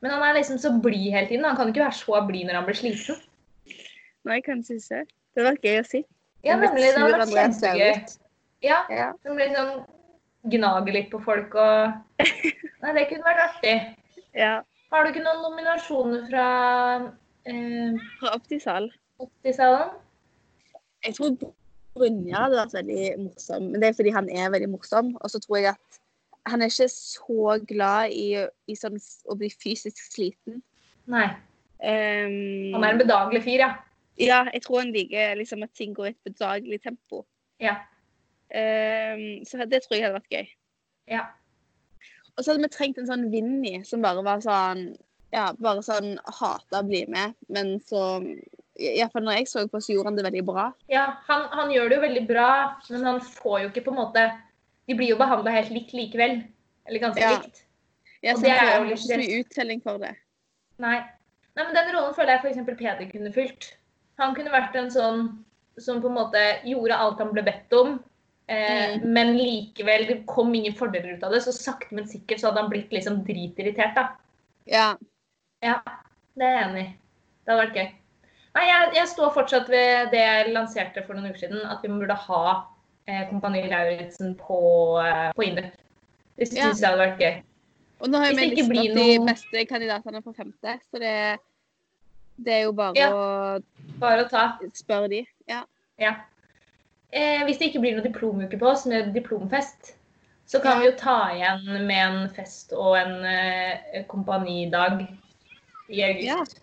men 0.04 0.12
han 0.12 0.24
er 0.26 0.38
liksom 0.40 0.60
så 0.60 0.74
blid 0.84 1.12
hele 1.14 1.28
tiden. 1.30 1.48
Han 1.48 1.60
kan 1.60 1.72
ikke 1.72 1.86
være 1.86 2.00
så 2.00 2.20
blid 2.28 2.48
når 2.48 2.60
han 2.60 2.68
blir 2.68 2.80
sliten. 2.80 3.20
Nei, 4.28 4.40
kanskje 4.46 4.80
ikke. 4.80 5.04
Det 5.06 5.40
hadde 5.44 5.52
vært 5.54 5.68
gøy 5.70 5.78
å 5.80 5.86
si. 5.88 6.02
Ja, 6.44 6.56
nemlig. 6.60 6.90
Det 6.90 7.04
hadde 7.04 7.20
vært 7.22 7.34
kjempegøy. 7.36 8.18
Ja, 8.66 8.82
Ja. 8.92 9.14
han 9.26 9.38
blir 9.40 9.54
sånn 9.56 9.86
Gnager 10.52 10.94
litt 10.96 11.10
på 11.12 11.20
folk 11.24 11.56
og 11.60 12.20
Nei, 12.82 12.92
det 12.96 13.08
kunne 13.10 13.24
vært 13.28 13.42
artig. 13.46 13.78
ja. 14.36 14.62
Har 14.90 15.04
du 15.06 15.12
ikke 15.12 15.22
noen 15.22 15.44
nominasjoner 15.46 16.24
fra 16.32 16.46
eh, 17.46 18.00
Fra 18.20 18.32
Optisal. 18.34 18.88
80-salen? 19.22 19.92
Jeg 21.06 21.14
tror 21.18 21.36
Brynja 21.94 22.46
hadde 22.46 22.58
vært 22.58 22.74
veldig 22.80 23.04
morsom, 23.28 23.68
men 23.70 23.82
det 23.84 23.90
er 23.92 23.98
fordi 24.00 24.14
han 24.16 24.30
er 24.32 24.50
veldig 24.56 24.70
morsom. 24.72 25.12
Og 25.20 25.30
så 25.30 25.42
tror 25.44 25.60
jeg 25.60 25.76
at 25.76 26.00
han 26.50 26.64
er 26.64 26.72
ikke 26.72 26.88
så 26.90 27.58
glad 27.70 28.16
i, 28.16 28.26
i 28.72 28.76
sånn 28.80 28.98
å 29.30 29.36
bli 29.38 29.52
fysisk 29.54 30.00
sliten. 30.10 30.64
Nei. 31.12 31.28
Um... 31.84 32.74
Han 32.74 32.84
er 32.88 32.96
en 32.96 33.04
bedagelig 33.04 33.44
fyr, 33.46 33.62
ja. 33.68 33.70
Ja, 34.20 34.44
jeg 34.54 34.62
tror 34.66 34.82
han 34.84 34.92
liker 34.94 35.36
liksom 35.40 35.64
at 35.64 35.72
ting 35.78 35.94
går 35.96 36.10
i 36.10 36.14
et 36.14 36.24
bedagelig 36.28 36.82
tempo. 36.84 37.24
Ja. 37.64 37.76
Um, 38.50 39.46
så 39.46 39.66
det 39.70 39.84
tror 39.84 39.96
jeg 39.96 40.04
hadde 40.08 40.18
vært 40.20 40.34
gøy. 40.34 40.48
ja. 41.12 41.28
Og 42.38 42.44
så 42.46 42.54
hadde 42.54 42.64
vi 42.64 42.70
trengt 42.72 42.98
en 43.02 43.08
sånn 43.10 43.26
Vinni 43.34 43.82
som 43.84 44.02
bare 44.02 44.22
var 44.24 44.40
sånn 44.40 44.94
Ja, 45.34 45.50
bare 45.60 45.82
sånn 45.84 46.14
hata 46.40 46.80
å 46.80 46.86
bli 46.88 47.04
med, 47.12 47.36
men 47.54 47.76
så 47.86 48.22
Iallfall 48.80 49.26
når 49.28 49.36
jeg 49.42 49.50
så 49.52 49.66
på, 49.68 49.82
så 49.84 49.92
gjorde 49.92 50.08
han 50.10 50.16
det 50.18 50.24
veldig 50.24 50.44
bra. 50.48 50.70
Ja, 50.90 51.04
han, 51.28 51.44
han 51.52 51.74
gjør 51.74 51.90
det 51.92 51.98
jo 51.98 52.04
veldig 52.06 52.24
bra, 52.30 52.48
men 52.90 53.04
han 53.06 53.20
får 53.22 53.58
jo 53.66 53.70
ikke 53.74 53.84
på 53.90 53.92
en 53.92 54.00
måte 54.00 54.24
De 54.88 54.96
blir 54.98 55.12
jo 55.12 55.18
behandla 55.20 55.52
helt 55.54 55.70
likt 55.76 55.92
likevel. 55.94 56.40
Eller 56.88 57.04
ganske 57.04 57.22
Ja. 57.22 57.36
likt. 57.44 57.66
Ja, 58.24 58.34
så 58.34 58.42
det 58.48 58.56
han 58.56 58.68
er 58.72 58.78
jo 58.80 58.88
litt 58.88 58.98
ikke 58.98 59.06
så 59.12 59.20
mye 59.22 59.42
uttelling 59.44 59.82
for 59.84 60.00
det. 60.02 60.16
Nei. 60.80 60.96
Nei, 61.56 61.66
men 61.66 61.76
Den 61.76 61.92
rollen 61.94 62.16
føler 62.16 62.38
jeg 62.40 62.56
f.eks. 62.56 62.80
Peder 62.80 63.12
kunne 63.12 63.34
fylt. 63.36 63.68
Han 64.20 64.36
kunne 64.36 64.52
vært 64.54 64.76
en 64.76 64.90
sånn 64.92 65.22
som 65.80 66.02
på 66.04 66.10
en 66.12 66.18
måte 66.18 66.42
gjorde 66.68 66.98
alt 67.00 67.22
han 67.24 67.30
ble 67.32 67.44
bedt 67.48 67.74
om, 67.80 67.94
eh, 68.50 68.98
Mm. 68.98 69.06
men 69.14 69.38
likevel 69.38 70.08
det 70.08 70.26
kom 70.28 70.54
ingen 70.56 70.74
fordeler 70.76 71.16
ut 71.18 71.24
av 71.24 71.32
det. 71.32 71.42
Så 71.46 71.54
sakte, 71.56 71.94
men 71.96 72.06
sikkert 72.08 72.40
så 72.42 72.50
hadde 72.50 72.62
han 72.62 72.70
blitt 72.72 72.92
liksom 72.92 73.24
dritirritert, 73.26 73.96
da. 73.96 74.10
Ja. 74.68 74.96
Ja, 75.64 75.80
det 76.38 76.44
er 76.46 76.58
jeg 76.58 76.70
enig 76.70 76.84
i. 76.84 76.96
Det 77.46 77.54
hadde 77.54 77.64
vært 77.68 77.76
gøy. 77.80 77.92
Nei, 78.56 78.66
jeg, 78.66 78.94
jeg 78.96 79.08
står 79.08 79.34
fortsatt 79.34 79.70
ved 79.70 80.12
det 80.12 80.20
jeg 80.20 80.54
lanserte 80.54 81.06
for 81.06 81.14
noen 81.16 81.30
uker 81.32 81.40
siden, 81.46 81.62
at 81.70 81.82
vi 81.84 81.88
burde 81.88 82.16
ha 82.16 82.66
eh, 83.08 83.24
Kompani 83.30 83.64
Lauritzen 83.70 84.36
på, 84.36 84.60
eh, 85.02 85.32
på 85.34 85.44
Induk. 85.48 85.72
Det 86.38 86.48
syns 86.50 86.58
Ja. 86.60 86.74
jeg 86.74 86.90
hadde 86.90 87.06
vært 87.06 87.20
gøy. 87.20 87.44
Og 88.02 88.08
nå 88.10 88.18
har 88.18 88.26
jeg 88.28 88.36
til 88.38 88.50
listet 88.50 88.78
opp 88.78 88.96
de 88.96 89.20
beste 89.26 89.66
kandidatene 89.68 90.22
på 90.24 90.36
femte, 90.36 90.76
så 90.92 91.00
det, 91.00 91.40
det 92.44 92.54
er 92.54 92.64
jo 92.66 92.72
bare 92.74 92.94
Ja. 92.98 93.10
å 93.12 93.64
Bare 94.00 94.26
å 94.26 94.30
ta. 94.30 94.58
spørre 94.74 95.10
de. 95.10 95.26
Ja. 95.48 95.64
Ja. 96.00 96.16
Eh, 97.12 97.44
hvis 97.46 97.58
det 97.60 97.70
ikke 97.74 97.82
blir 97.82 97.96
noen 97.98 98.06
diplomuke 98.06 98.60
på 98.60 98.68
oss 98.70 98.86
med 98.86 99.14
diplomfest, 99.14 99.96
så 100.48 100.62
kan 100.62 100.78
Ja. 100.78 100.80
vi 100.80 100.86
jo 100.92 100.98
ta 100.98 101.30
igjen 101.34 101.86
med 101.88 101.98
en 101.98 102.30
fest 102.30 102.74
og 102.74 102.96
en 102.98 103.26
eh, 103.26 104.04
kompanidag 104.08 105.08
i 105.90 106.02
august. 106.04 106.62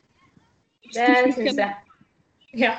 Det 0.93 1.35
syns 1.35 1.57
jeg. 1.57 1.75
Ja. 2.55 2.77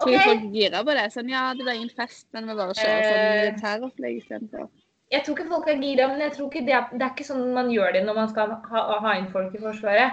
Så 0.00 0.08
vi 0.08 0.16
OK. 0.16 0.22
får 0.22 0.52
gira 0.54 0.82
på 0.82 0.94
det. 0.96 1.12
Sånn, 1.12 1.28
ja, 1.28 1.52
det 1.52 1.62
blir 1.64 1.74
ingen 1.76 1.90
fest, 1.90 2.26
men 2.32 2.46
vi 2.48 2.54
bare 2.56 2.72
kjører 2.72 3.02
sånn 3.04 3.18
Eh. 3.20 3.50
militæropplegg 3.52 4.16
istedenfor. 4.22 4.68
Jeg 5.12 5.24
tror 5.24 5.34
ikke 5.36 5.48
folk 5.50 5.66
er 5.68 5.76
gira, 5.82 6.08
men 6.08 6.20
jeg 6.20 6.32
tror 6.32 6.48
ikke 6.50 6.64
det, 6.66 6.72
er, 6.74 6.88
det 6.92 7.02
er 7.02 7.10
ikke 7.10 7.26
sånn 7.26 7.52
man 7.52 7.68
gjør 7.68 7.92
det 7.92 8.04
når 8.06 8.14
man 8.14 8.28
skal 8.28 8.48
ha, 8.70 8.98
ha 9.00 9.12
inn 9.18 9.26
folk 9.32 9.54
i 9.54 9.58
Forsvaret. 9.58 10.12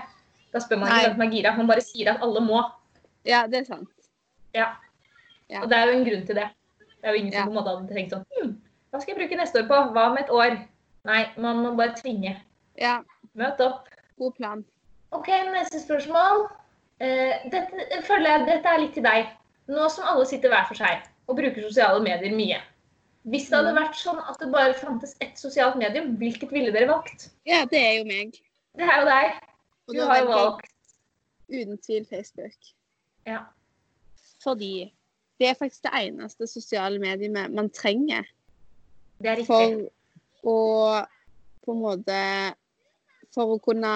Da 0.53 0.60
spør 0.63 0.79
man 0.79 0.88
ikke 0.89 1.07
hvem 1.07 1.15
som 1.17 1.21
er 1.27 1.31
gira, 1.33 1.55
man 1.57 1.67
bare 1.67 1.81
sier 1.83 2.12
at 2.13 2.21
alle 2.23 2.41
må. 2.41 2.62
Ja, 3.27 3.45
det 3.47 3.60
er 3.62 3.65
sant. 3.65 3.89
Ja. 4.55 4.69
Ja. 5.49 5.62
Og 5.63 5.69
det 5.69 5.77
er 5.77 5.86
jo 5.91 5.97
en 5.99 6.05
grunn 6.07 6.25
til 6.27 6.36
det. 6.36 6.47
Det 6.79 7.03
er 7.03 7.13
jo 7.13 7.19
ingen 7.21 7.33
Ja. 7.33 7.43
som 7.43 7.51
på 7.51 7.51
en 7.53 7.60
måte 7.60 7.73
hadde 7.75 7.93
tenkt 7.95 8.12
sånn 8.12 8.25
hm, 8.41 8.53
Hva 8.91 9.01
skal 9.01 9.13
jeg 9.15 9.19
bruke 9.21 9.38
neste 9.39 9.60
år 9.62 9.67
på? 9.67 9.81
Hva 9.93 10.05
om 10.12 10.17
et 10.17 10.29
år? 10.33 10.55
Nei, 11.05 11.25
man 11.38 11.57
må 11.63 11.75
bare 11.77 11.93
tvinge. 11.95 12.38
Ja, 12.77 13.01
Møt 13.36 13.60
opp. 13.62 13.88
god 14.17 14.33
plan. 14.36 14.63
OK, 15.12 15.27
neste 15.53 15.79
spørsmål. 15.79 16.47
Uh, 16.99 17.36
dette, 17.51 18.01
føler 18.03 18.29
jeg, 18.31 18.45
dette 18.47 18.65
er 18.73 18.79
litt 18.81 18.93
til 18.93 19.03
deg. 19.03 19.27
Nå 19.69 19.89
som 19.93 20.03
alle 20.07 20.25
sitter 20.25 20.49
hver 20.49 20.65
for 20.67 20.75
seg 20.75 21.03
og 21.27 21.36
bruker 21.38 21.62
sosiale 21.67 22.01
medier 22.01 22.33
mye. 22.36 22.60
Hvis 23.27 23.49
det 23.49 23.57
hadde 23.60 23.73
Mm. 23.75 23.83
vært 23.83 23.95
sånn 23.99 24.19
at 24.29 24.39
det 24.39 24.51
bare 24.51 24.73
fantes 24.73 25.15
ett 25.21 25.36
sosialt 25.38 25.75
medium, 25.75 26.15
hvilket 26.17 26.49
ville 26.51 26.71
dere 26.71 26.88
valgt? 26.88 27.29
Ja, 27.45 27.65
det 27.65 27.77
er 27.83 27.97
jo 27.99 28.05
meg. 28.05 28.31
Det 28.75 28.88
er 28.88 28.99
jo 29.01 29.05
deg. 29.05 29.33
Og 29.88 29.95
Du 29.95 30.02
har 30.04 30.19
jo 30.21 30.32
valgt 30.32 30.71
uten 31.47 31.78
tvil 31.80 32.06
Facebook. 32.10 32.71
Ja. 33.28 33.45
Fordi 34.43 34.93
det 35.39 35.50
er 35.50 35.60
faktisk 35.60 35.84
det 35.84 35.93
eneste 35.93 36.47
sosiale 36.47 37.00
mediet 37.00 37.32
man 37.32 37.69
trenger 37.69 38.26
Det 39.21 39.30
er 39.30 39.36
riktig. 39.41 39.89
for 40.41 40.52
å 40.52 41.06
på 41.65 41.76
en 41.76 41.82
måte 41.84 42.19
For 43.36 43.56
å 43.56 43.60
kunne 43.62 43.91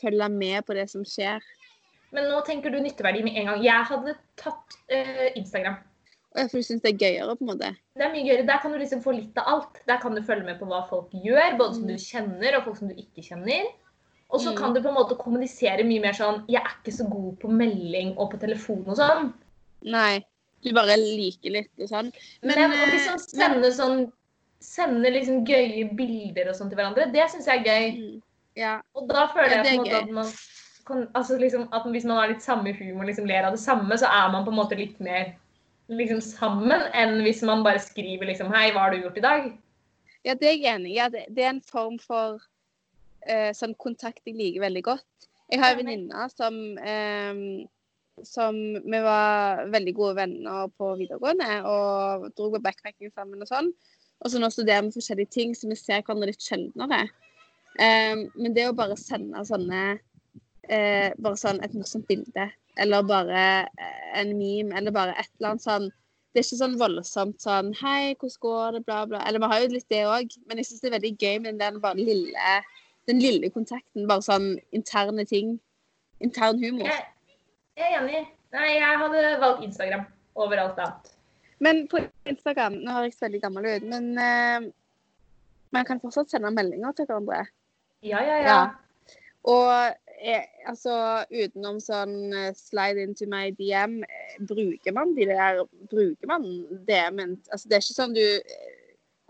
følge 0.00 0.28
med 0.28 0.64
på 0.66 0.74
det 0.74 0.88
som 0.90 1.04
skjer. 1.06 1.42
Men 2.12 2.26
nå 2.30 2.40
tenker 2.46 2.70
du 2.70 2.80
nytteverdi 2.82 3.22
med 3.24 3.38
en 3.38 3.50
gang. 3.50 3.60
Jeg 3.64 3.86
hadde 3.88 4.16
tatt 4.36 4.74
uh, 4.90 5.28
Instagram. 5.38 5.78
Og 6.36 6.50
du 6.52 6.60
syns 6.60 6.82
det 6.84 6.90
er 6.92 6.98
gøyere, 7.00 7.36
på 7.38 7.46
en 7.46 7.50
måte. 7.52 7.70
Det 7.96 8.04
er 8.04 8.12
mye 8.12 8.26
gøyere. 8.26 8.44
Der 8.48 8.60
kan 8.60 8.74
du 8.74 8.78
liksom 8.82 9.00
få 9.04 9.14
litt 9.16 9.38
av 9.40 9.48
alt. 9.54 9.80
Der 9.88 10.00
kan 10.02 10.18
du 10.18 10.20
følge 10.26 10.44
med 10.44 10.58
på 10.60 10.68
hva 10.68 10.82
folk 10.90 11.14
gjør, 11.14 11.56
både 11.56 11.78
som 11.78 11.86
du 11.88 11.94
kjenner 11.94 12.58
og 12.58 12.66
folk 12.66 12.80
som 12.82 12.90
du 12.90 12.98
ikke 13.00 13.24
kjenner. 13.24 13.70
Og 14.30 14.40
så 14.40 14.50
Mm. 14.50 14.56
kan 14.56 14.74
du 14.74 14.82
på 14.82 14.88
en 14.88 14.94
måte 14.94 15.16
kommunisere 15.18 15.84
mye 15.84 16.00
mer 16.00 16.12
sånn 16.12 16.44
Jeg 16.48 16.62
er 16.62 16.72
ikke 16.82 16.92
så 16.96 17.08
god 17.10 17.38
på 17.38 17.48
melding 17.48 18.16
og 18.18 18.32
på 18.32 18.40
telefon 18.40 18.84
og 18.88 18.96
sånn. 18.96 19.32
Nei. 19.82 20.24
Du 20.64 20.72
bare 20.72 20.96
liker 20.96 21.50
litt 21.50 21.70
og 21.78 21.88
sånn. 21.88 22.12
Men, 22.42 22.54
Men, 22.58 22.72
å 22.72 22.86
liksom 22.90 23.14
eh, 23.14 23.18
sende 23.18 23.72
sånn 23.72 24.12
Sende 24.58 25.10
liksom 25.12 25.44
gøye 25.46 25.94
bilder 25.94 26.48
og 26.48 26.56
sånn 26.56 26.70
til 26.70 26.78
hverandre, 26.78 27.12
det 27.12 27.26
syns 27.30 27.46
jeg 27.46 27.60
er 27.60 27.64
gøy. 27.64 27.90
Mm. 27.96 28.22
Ja. 28.56 28.80
Og 28.96 29.06
da 29.08 29.26
føler 29.28 29.62
jeg 29.62 29.64
ja, 29.64 29.64
på 29.64 29.68
en 29.68 29.84
måte 29.84 30.02
at 30.02 30.10
man 30.10 30.30
kan 30.86 31.08
Altså 31.14 31.38
liksom 31.38 31.68
at 31.72 31.84
hvis 31.84 32.04
man 32.04 32.16
har 32.16 32.28
litt 32.28 32.42
samme 32.42 32.72
humor, 32.72 33.04
liksom 33.04 33.26
ler 33.26 33.44
av 33.44 33.52
det 33.52 33.60
samme, 33.60 33.94
så 33.94 34.06
er 34.06 34.32
man 34.32 34.44
på 34.44 34.50
en 34.50 34.56
måte 34.58 34.78
litt 34.78 34.98
mer 34.98 35.34
liksom 35.88 36.20
sammen 36.20 36.82
enn 36.94 37.20
hvis 37.22 37.42
man 37.46 37.62
bare 37.62 37.78
skriver 37.78 38.26
liksom 38.26 38.50
Hei, 38.52 38.72
hva 38.72 38.86
har 38.86 38.90
du 38.90 39.02
gjort 39.02 39.18
i 39.18 39.20
dag? 39.20 39.58
Ja, 40.24 40.34
det 40.34 40.48
er 40.48 40.56
jeg 40.56 40.74
enig 40.74 40.96
i. 40.96 41.26
Det 41.30 41.44
er 41.44 41.50
en 41.50 41.60
form 41.60 41.98
for 42.02 42.40
eh, 43.26 43.50
sånn 43.56 43.74
kontakt 43.78 44.24
jeg 44.26 44.38
liker 44.38 44.64
veldig 44.64 44.84
godt. 44.86 45.28
Jeg 45.52 45.62
har 45.62 45.74
en 45.74 45.82
venninne 45.82 46.28
som 46.32 46.56
eh, 46.82 47.66
som 48.24 48.56
Vi 48.56 49.00
var 49.04 49.66
veldig 49.68 49.92
gode 49.94 50.16
venner 50.16 50.70
på 50.78 50.94
videregående 50.96 51.60
og 51.68 52.30
dro 52.36 52.48
på 52.54 52.62
backpacking 52.64 53.12
sammen 53.12 53.44
og 53.44 53.50
sånn. 53.50 53.68
Og 54.24 54.32
så 54.32 54.40
nå 54.40 54.48
studerer 54.52 54.86
vi 54.86 54.94
forskjellige 54.94 55.34
ting, 55.34 55.52
så 55.52 55.68
vi 55.68 55.76
ser 55.76 56.00
hverandre 56.00 56.30
litt 56.30 56.40
sjeldnere. 56.40 57.02
Eh, 57.76 58.24
men 58.38 58.56
det 58.56 58.70
å 58.70 58.76
bare 58.76 58.96
sende 58.96 59.42
sånne 59.44 59.82
eh, 60.70 61.12
Bare 61.20 61.36
sånn 61.36 61.60
et 61.60 61.74
morsomt 61.76 62.08
bilde, 62.08 62.48
eller 62.80 63.04
bare 63.04 63.42
eh, 63.68 64.06
en 64.22 64.32
meme, 64.38 64.72
eller 64.78 64.94
bare 64.96 65.12
et 65.20 65.28
eller 65.36 65.52
annet 65.52 65.66
sånn 65.66 65.90
det 66.36 66.42
er 66.42 66.44
ikke 66.50 66.58
sånn 66.60 66.74
voldsomt 66.76 67.40
sånn 67.40 67.70
Hei, 67.78 68.12
hvordan 68.20 68.40
går 68.44 68.74
det? 68.74 68.80
Bla, 68.84 68.96
bla. 69.08 69.22
Eller 69.24 69.40
vi 69.40 69.48
har 69.48 69.62
jo 69.62 69.68
litt 69.72 69.86
det 69.88 70.02
òg, 70.04 70.34
men 70.44 70.58
jeg 70.60 70.68
syns 70.68 70.82
det 70.82 70.90
er 70.90 70.94
veldig 70.98 71.12
gøy 71.16 71.38
med 71.46 71.60
den 71.62 71.78
bare 71.80 71.96
lille, 71.96 72.56
den 73.10 73.20
lille 73.22 73.50
kontakten. 73.54 74.06
Bare 74.10 74.24
sånn 74.24 74.54
interne 74.76 75.26
ting. 75.28 75.56
Intern 76.24 76.62
humor. 76.62 76.88
Jeg, 76.88 77.04
jeg 77.76 77.92
er 77.92 78.00
enig. 78.00 78.24
Nei, 78.56 78.70
jeg 78.78 79.02
hadde 79.02 79.28
valgt 79.42 79.66
Instagram 79.66 80.06
over 80.38 80.62
alt 80.62 80.80
annet. 80.80 81.12
Men 81.64 81.86
på 81.88 82.02
Instagram 82.28 82.80
Nå 82.84 82.94
høres 82.98 83.16
jeg 83.16 83.26
veldig 83.26 83.42
gammel 83.42 83.68
ut, 83.68 83.86
men 83.88 84.10
uh, 84.20 84.66
man 85.72 85.86
kan 85.88 86.00
fortsatt 86.02 86.32
sende 86.32 86.52
meldinger 86.54 86.92
til 86.96 87.08
hverandre. 87.08 87.46
Ja, 88.04 88.20
ja, 88.20 88.36
ja. 88.40 88.48
Ja. 88.48 89.16
Og 89.46 89.70
eh, 90.26 90.46
altså 90.66 90.94
utenom 91.30 91.78
sånn 91.82 92.32
eh, 92.34 92.50
slide 92.58 93.04
into 93.04 93.28
my 93.30 93.52
DM, 93.58 94.00
bruker 94.48 94.94
man 94.96 95.14
de 95.16 95.28
der 95.30 95.62
Bruker 95.90 96.30
man 96.30 96.46
DM-en? 96.88 97.36
Altså 97.52 97.70
det 97.70 97.78
er 97.78 97.84
ikke 97.84 97.98
sånn 98.00 98.16
du 98.16 98.24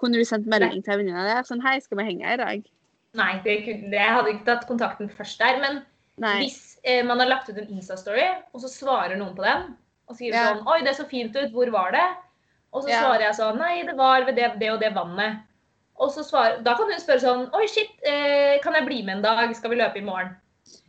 Kunne 0.00 0.20
du 0.20 0.24
sendt 0.28 0.48
melding 0.48 0.80
til 0.84 1.02
venninna 1.02 1.26
der 1.28 1.44
sånn 1.48 1.60
Hei, 1.64 1.76
skal 1.84 2.00
vi 2.00 2.08
henge 2.08 2.32
i 2.32 2.40
dag? 2.40 2.64
Nei, 3.16 3.40
jeg 3.44 4.12
hadde 4.12 4.32
ikke 4.34 4.44
tatt 4.48 4.66
kontakten 4.68 5.08
først 5.12 5.38
der. 5.40 5.58
Men 5.62 5.82
Nei. 6.22 6.36
hvis 6.44 6.76
eh, 6.84 7.02
man 7.06 7.18
har 7.22 7.28
lagt 7.30 7.48
ut 7.50 7.58
en 7.58 7.70
Insta-story, 7.78 8.26
og 8.52 8.60
så 8.62 8.68
svarer 8.72 9.16
noen 9.18 9.34
på 9.36 9.44
den, 9.46 9.74
og 10.08 10.16
skriver 10.16 10.36
Ja. 10.36 10.46
sånn 10.54 10.66
Oi, 10.68 10.80
det 10.84 10.96
så 10.96 11.06
fint 11.08 11.34
ut. 11.36 11.50
Hvor 11.52 11.70
var 11.74 11.92
det? 11.96 12.06
Og 12.72 12.84
så 12.84 12.90
Ja. 12.92 13.02
svarer 13.02 13.20
jeg 13.26 13.34
sånn 13.40 13.58
Nei, 13.58 13.82
det 13.88 13.96
var 13.96 14.24
ved 14.24 14.36
det, 14.36 14.58
det 14.60 14.70
og 14.70 14.80
det 14.80 14.92
vannet. 14.94 15.40
Og 15.98 16.10
så 16.12 16.22
svarer, 16.22 16.62
Da 16.62 16.74
kan 16.76 16.90
hun 16.90 17.00
spørre 17.00 17.20
sånn 17.24 17.46
Oi, 17.54 17.66
shit, 17.66 17.90
eh, 18.04 18.58
kan 18.62 18.74
jeg 18.74 18.86
bli 18.86 19.02
med 19.02 19.16
en 19.16 19.22
dag? 19.22 19.54
Skal 19.56 19.70
vi 19.70 19.76
løpe 19.76 19.96
i 19.96 20.04
morgen? 20.04 20.36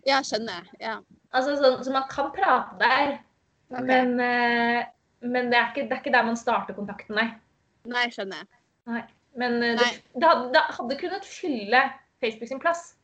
Ja, 0.06 0.20
skjønner. 0.22 0.68
Ja. 0.80 1.00
Altså, 1.34 1.56
sånn, 1.58 1.84
Så 1.84 1.92
man 1.92 2.04
kan 2.10 2.32
prate 2.32 2.78
der, 2.80 3.20
Okay. 3.70 3.84
men, 3.84 4.20
eh, 4.20 4.86
men 5.22 5.50
det, 5.50 5.58
er 5.60 5.68
ikke, 5.74 5.90
det 5.90 5.92
er 5.92 6.02
ikke 6.02 6.12
der 6.14 6.24
man 6.24 6.38
starter 6.38 6.74
kontakten, 6.74 7.16
nei. 7.16 7.34
Nei, 7.86 8.06
skjønner. 8.08 8.46
nei. 8.88 9.04
Men 9.36 9.62
eh, 9.64 9.76
det, 9.76 10.02
det, 10.16 10.24
hadde, 10.24 10.54
det 10.54 10.62
hadde 10.78 10.98
kunnet 10.98 11.26
fylle 11.26 11.82
Facebook 12.24 12.48
sin 12.50 12.60
plass. 12.60 12.96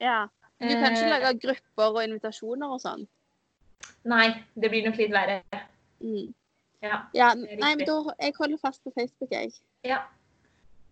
Ja. 0.00 0.26
Du 0.60 0.68
kan 0.68 0.92
ikke 0.92 1.04
Eh, 1.04 1.12
lage 1.20 1.38
grupper 1.40 1.96
og 1.98 2.04
invitasjoner 2.04 2.72
og 2.72 2.80
sånn? 2.80 3.06
Nei, 4.04 4.28
det 4.54 4.70
blir 4.72 4.86
nok 4.86 4.96
litt 4.96 5.12
verre. 5.12 5.42
Mm. 6.00 6.34
Ja. 6.82 7.00
Ja, 7.14 7.34
nei, 7.34 7.74
men 7.76 7.86
da, 7.86 7.96
jeg 8.20 8.34
holder 8.38 8.60
fast 8.62 8.82
på 8.84 8.92
Facebook, 8.94 9.30
jeg. 9.30 9.52
ja. 9.84 9.98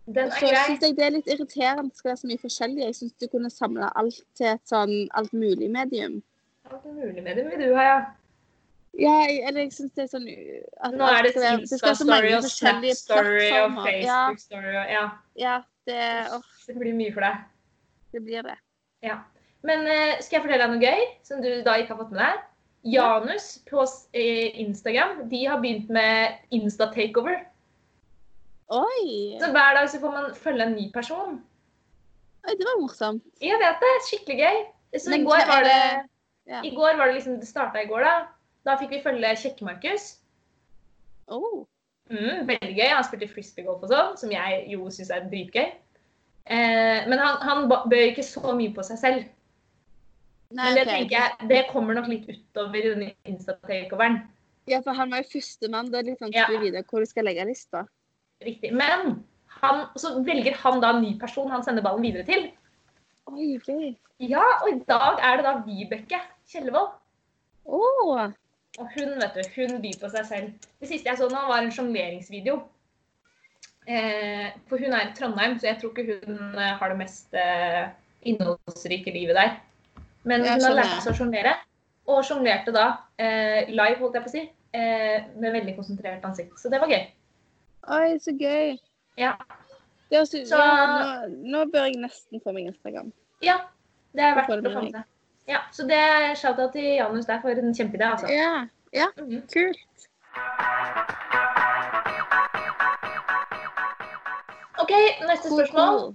Den 0.07 0.29
er 0.29 0.37
så 0.37 0.51
syns 0.67 0.83
jeg 0.85 0.97
det 0.99 1.05
er 1.07 1.13
litt 1.15 1.29
irriterende 1.33 1.87
at 1.87 1.95
det 1.95 1.97
skal 1.97 2.11
være 2.11 2.21
så 2.21 2.29
mye 2.29 2.41
forskjellig. 2.43 2.83
Jeg 2.85 2.97
syns 2.99 3.15
du 3.23 3.27
kunne 3.33 3.51
samle 3.51 3.89
alt 3.97 4.19
til 4.37 4.51
et 4.51 4.69
sånn 4.69 4.93
alt 5.17 5.33
mulig 5.33 5.71
medium. 5.73 6.19
Alt 6.69 6.85
mulig 6.85 7.23
medium 7.25 7.49
vil 7.49 7.63
du 7.63 7.71
ha, 7.79 7.87
ja. 7.87 7.97
Ja, 9.01 9.15
jeg, 9.27 9.41
eller 9.49 9.65
jeg 9.65 9.73
syns 9.73 9.95
det 9.97 10.05
er 10.05 10.11
sånn 10.13 10.29
at 10.29 10.93
Nå 10.95 11.09
er 11.09 11.25
det 11.25 11.33
Insta-story 11.41 12.35
og 12.37 12.45
Snap-story 12.47 13.49
og. 13.63 13.81
Ja, 14.05 14.21
Facebook-story 14.29 14.77
og 14.77 14.93
Ja. 14.93 15.07
ja 15.41 15.57
det, 15.89 16.05
oh. 16.37 16.45
Det 16.69 16.77
blir 16.79 16.95
mye 17.01 17.15
for 17.17 17.25
deg. 17.25 17.41
Det 18.15 18.23
blir 18.25 18.47
det. 18.47 18.57
Ja. 19.05 19.21
Men 19.67 19.87
eh, 19.89 20.21
skal 20.23 20.39
jeg 20.39 20.45
fortelle 20.45 20.67
deg 20.67 20.75
noe 20.75 20.83
gøy 20.83 21.07
som 21.27 21.41
du 21.43 21.49
da 21.67 21.79
ikke 21.81 21.95
har 21.95 22.03
fått 22.05 22.13
med 22.15 22.23
deg? 22.23 22.43
Janus 22.95 23.47
på 23.65 23.81
eh, 24.13 24.61
Instagram 24.61 25.25
de 25.31 25.41
har 25.49 25.61
begynt 25.63 25.89
med 25.93 26.37
Insta-takeover. 26.53 27.41
Oi! 28.75 29.37
Så 29.41 29.51
hver 29.53 29.77
dag 29.79 29.89
så 29.91 30.01
får 30.03 30.13
man 30.13 30.35
følge 30.37 30.67
en 30.69 30.77
ny 30.77 30.91
person. 30.93 31.39
Oi, 32.45 32.57
det 32.61 32.67
var 32.69 32.81
morsomt. 32.81 33.25
Jeg 33.41 33.61
vet 33.61 33.81
det. 33.81 33.93
Skikkelig 34.09 34.39
gøy. 34.41 34.59
Så 35.01 35.11
Men 35.11 35.21
i 35.21 35.25
går 35.25 35.47
var 35.49 35.65
det 35.65 35.79
det- 35.81 36.11
Ja. 36.47 36.61
I 36.61 36.75
går 36.77 36.97
var 36.97 37.07
det 37.07 37.15
liksom 37.15 37.41
Det 37.41 37.49
starta 37.49 37.81
i 37.83 37.87
går, 37.87 38.01
da. 38.05 38.27
Da 38.65 38.77
fikk 38.77 38.91
vi 38.91 39.03
følge 39.03 39.37
Kjekke-Markus. 39.37 40.19
Oh. 41.29 41.65
Mm, 42.11 42.47
veldig 42.47 42.77
gøy. 42.77 42.89
Han 42.89 43.05
spilte 43.05 43.29
frisbeegolf 43.33 43.83
og 43.83 43.89
sånn, 43.89 44.17
som 44.17 44.31
jeg 44.31 44.67
jo 44.69 44.91
syns 44.91 45.11
er 45.11 45.25
dritgøy. 45.31 45.73
Eh, 46.45 47.07
men 47.09 47.19
han, 47.19 47.39
han 47.41 47.69
ba- 47.71 47.85
ikke 47.89 48.25
så 48.27 48.53
mye 48.57 48.75
på 48.77 48.85
seg 48.85 49.01
selv. 49.01 49.25
Nei, 50.55 50.65
Men 50.69 50.75
det 50.77 50.83
okay. 50.85 50.95
tenker 50.99 51.17
jeg, 51.17 51.49
det 51.51 51.61
kommer 51.73 51.97
nok 51.97 52.09
litt 52.11 52.27
utover 52.29 52.79
i 52.79 52.91
denne 52.93 53.13
Insta-takeoveren. 53.27 54.21
Ja, 54.71 54.81
for 54.85 54.97
han 54.97 55.11
var 55.11 55.25
jo 55.25 55.31
førstemann. 55.33 55.91
Det 55.93 55.99
er 55.99 56.11
litt 56.11 56.21
vanskelig 56.23 56.55
Ja. 56.55 56.61
å 56.61 56.63
vite 56.63 56.85
hvor 56.89 57.03
du 57.03 57.09
skal 57.11 57.27
legge 57.27 57.47
lista. 57.49 57.87
Riktig. 58.45 58.71
Men 58.77 59.25
han, 59.61 59.87
så 59.97 60.15
velger 60.25 60.55
han 60.61 60.81
da 60.81 60.93
en 60.95 61.03
ny 61.03 61.15
person 61.19 61.51
han 61.51 61.65
sender 61.65 61.83
ballen 61.85 62.05
videre 62.05 62.25
til. 62.29 62.47
Oi, 63.33 63.57
okay. 63.57 63.95
Ja, 64.23 64.45
og 64.63 64.69
i 64.71 64.79
dag 64.87 65.19
er 65.25 65.41
det 65.41 65.45
da 65.49 65.57
Vibeke 65.67 66.21
Kjellevold. 66.49 66.93
Oh. 67.65 68.31
Og 68.79 68.89
hun 68.95 69.17
vet 69.21 69.37
du, 69.37 69.43
hun 69.57 69.81
byr 69.83 69.99
på 70.01 70.11
seg 70.13 70.27
selv. 70.29 70.69
Det 70.81 70.91
siste 70.91 71.09
jeg 71.09 71.19
så 71.19 71.29
nå, 71.33 71.41
var 71.49 71.63
en 71.65 71.73
sjongleringsvideo. 71.73 72.61
Eh, 73.87 74.47
for 74.69 74.81
hun 74.81 74.95
er 74.97 75.11
i 75.11 75.13
Trondheim, 75.17 75.59
så 75.61 75.67
jeg 75.69 75.79
tror 75.81 75.91
ikke 75.93 76.21
hun 76.27 76.59
eh, 76.59 76.73
har 76.81 76.89
det 76.89 76.99
mest 76.99 77.35
eh, 77.37 77.89
innholdsrike 78.25 79.13
livet 79.13 79.37
der. 79.37 79.57
Men 80.25 80.41
hun 80.41 80.63
har 80.65 80.75
lært 80.79 81.03
seg 81.05 81.13
å 81.13 81.17
sjonglere, 81.19 81.53
og 82.09 82.23
sjonglerte 82.25 82.73
da 82.73 82.87
eh, 83.21 83.69
live, 83.69 83.99
holdt 84.01 84.15
jeg 84.17 84.25
på 84.25 84.31
å 84.31 84.35
si, 84.35 84.45
eh, 84.73 85.27
med 85.37 85.53
veldig 85.53 85.77
konsentrert 85.77 86.25
ansikt. 86.25 86.57
Så 86.61 86.73
det 86.73 86.81
var 86.81 86.89
gøy. 86.89 87.05
Oi, 87.99 88.15
så 88.25 88.33
gøy. 88.33 88.79
Ja. 89.21 89.35
Det 90.09 90.19
er 90.23 90.25
så, 90.31 90.41
ja, 90.49 91.27
nå, 91.29 91.43
nå 91.53 91.65
bør 91.73 91.89
jeg 91.91 92.01
nesten 92.01 92.41
få 92.45 92.53
meg 92.57 92.71
Instagram. 92.73 93.13
ja 93.45 93.59
det 94.15 94.23
er 94.23 94.35
verdt 94.39 94.53
å 94.55 94.71
få 94.71 94.83
med 94.85 94.93
seg. 94.95 95.05
Ja, 95.51 95.59
så 95.75 95.85
det 95.89 95.97
er 95.99 96.35
shout-out 96.39 96.73
til 96.73 96.87
Janus 96.97 97.27
der 97.27 97.41
for 97.43 97.51
en 97.51 97.75
kjempeidé, 97.77 98.07
altså. 98.15 98.31
Ja, 98.33 98.67
ja, 98.95 99.09
Mhm. 99.21 99.43
kult. 99.53 100.09
OK, 104.85 104.95
neste 105.25 105.51
spørsmål. 105.51 106.13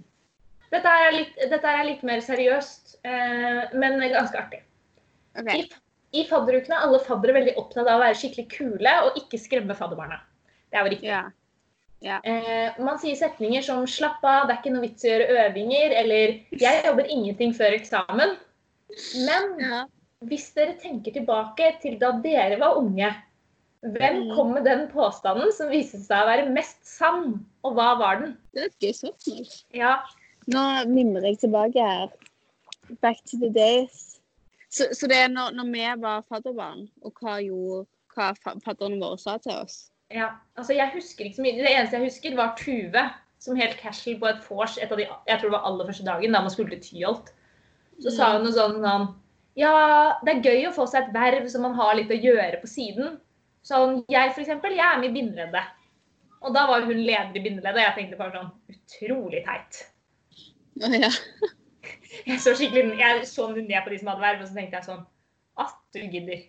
Dette 0.70 0.96
er 1.02 1.14
litt, 1.16 1.38
dette 1.50 1.74
er 1.74 1.86
litt 1.88 2.02
mer 2.06 2.22
seriøst, 2.22 3.00
eh, 3.02 3.62
men 3.74 3.98
ganske 4.14 4.38
artig. 4.38 4.62
Okay. 5.40 5.66
I, 5.66 6.22
I 6.22 6.26
fadderukene 6.30 6.78
er 6.78 6.86
alle 6.86 7.02
faddere 7.06 7.36
veldig 7.40 7.56
opptatt 7.62 7.88
av 7.88 7.98
å 7.98 8.04
være 8.04 8.18
skikkelig 8.20 8.48
kule 8.54 8.96
og 9.08 9.18
ikke 9.18 9.42
skremme 9.42 9.78
fadderbarna. 9.78 10.20
Det 10.70 10.78
er 10.78 10.86
jo 10.86 10.94
riktig. 10.94 11.14
Ja. 12.06 12.20
Eh, 12.24 12.78
man 12.80 13.00
sier 13.02 13.18
setninger 13.20 13.64
som 13.66 13.84
'slapp 13.88 14.24
av, 14.24 14.48
det 14.48 14.54
er 14.54 14.60
ikke 14.62 14.76
noe 14.76 14.86
vits 14.86 15.04
i 15.04 15.10
å 15.10 15.16
gjøre 15.16 15.48
øvinger', 15.48 15.96
eller 16.02 16.36
'jeg 16.56 16.84
jobber 16.86 17.10
ingenting 17.10 17.56
før 17.58 17.76
eksamen'. 17.76 18.38
Men 19.26 19.50
yeah. 19.60 19.90
hvis 20.30 20.48
dere 20.56 20.78
tenker 20.80 21.12
tilbake 21.18 21.74
til 21.82 21.98
da 22.00 22.14
dere 22.24 22.60
var 22.62 22.78
unge, 22.80 23.10
hvem 23.84 24.16
Mm. 24.24 24.36
kom 24.36 24.54
med 24.54 24.64
den 24.66 24.88
påstanden 24.92 25.52
som 25.56 25.70
viste 25.72 25.98
seg 26.04 26.24
å 26.24 26.28
være 26.28 26.50
mest 26.52 26.80
sann, 26.84 27.46
og 27.64 27.74
hva 27.78 27.98
var 28.00 28.20
den? 28.20 28.38
Det 28.54 28.62
er 28.62 28.66
et 28.66 28.80
gøy 28.80 28.94
spørsmål. 28.94 29.54
Ja, 29.74 29.98
Nå 30.50 30.64
mimrer 30.90 31.28
jeg 31.30 31.40
tilbake 31.40 31.80
her. 31.80 32.10
Back 33.02 33.18
to 33.30 33.38
the 33.38 33.50
days. 33.54 34.20
Så, 34.70 34.88
så 34.94 35.08
det 35.08 35.18
er 35.18 35.28
når, 35.30 35.52
når 35.54 35.68
vi 35.72 36.02
var 36.02 36.24
fadderbarn, 36.30 36.88
og 37.06 37.14
hva 37.22 37.38
gjorde 37.44 37.86
hva 38.16 38.34
fadderne 38.66 39.00
våre 39.00 39.18
sa 39.22 39.38
til 39.38 39.52
oss? 39.54 39.92
ja. 40.12 40.32
Altså, 40.58 40.74
jeg 40.74 40.90
husker 40.94 41.26
ikke 41.26 41.36
så 41.36 41.42
mye. 41.46 41.56
Det 41.62 41.70
eneste 41.70 41.96
jeg 42.00 42.04
husker, 42.10 42.36
var 42.36 42.56
Tuve 42.58 43.04
som 43.40 43.56
helt 43.56 43.78
casual 43.80 44.18
på 44.20 44.26
et 44.28 44.42
vors 44.50 44.78
et 44.78 44.92
av 44.92 44.98
de, 44.98 45.06
jeg 45.06 45.40
tror 45.40 45.50
det 45.50 45.56
var 45.56 45.68
aller 45.70 45.86
første 45.86 46.06
dagen 46.06 46.34
da 46.34 46.42
man 46.42 46.50
skulle 46.52 46.70
til 46.76 46.82
Tyholt. 46.82 47.30
Så 48.02 48.12
sa 48.16 48.34
hun 48.34 48.44
noe 48.44 48.52
sånn 48.56 48.80
sånn 48.84 49.08
Ja, 49.56 50.18
det 50.26 50.34
er 50.34 50.42
gøy 50.50 50.68
å 50.68 50.74
få 50.76 50.88
seg 50.90 51.04
et 51.08 51.14
verv 51.14 51.48
som 51.52 51.62
man 51.62 51.74
har 51.78 51.96
litt 51.96 52.10
å 52.12 52.18
gjøre 52.20 52.60
på 52.62 52.68
siden. 52.68 53.20
Sånn, 53.66 54.04
jeg 54.10 54.34
eksempel, 54.34 54.74
jeg 54.78 54.86
er 54.86 55.00
med 55.02 55.10
i 55.10 55.14
bindeleddet. 55.14 55.76
Og 56.42 56.54
da 56.56 56.66
var 56.70 56.86
hun 56.88 57.02
leder 57.04 57.36
i 57.36 57.44
bindeleddet, 57.44 57.76
og 57.76 57.84
jeg 57.84 57.96
tenkte 57.98 58.18
bare 58.18 58.32
sånn 58.40 58.52
Utrolig 58.76 59.42
teit. 59.46 59.82
Ja. 60.80 61.10
Jeg 62.26 62.40
så 62.42 62.52
skikkelig 62.58 62.98
jeg 63.00 63.26
så 63.28 63.46
ned 63.54 63.84
på 63.86 63.92
de 63.92 63.98
som 64.00 64.08
hadde 64.12 64.22
verv, 64.24 64.42
og 64.42 64.48
så 64.50 64.56
tenkte 64.56 64.80
jeg 64.80 64.86
sånn 64.88 65.04
At 65.62 65.76
du 65.94 66.00
gidder. 66.00 66.42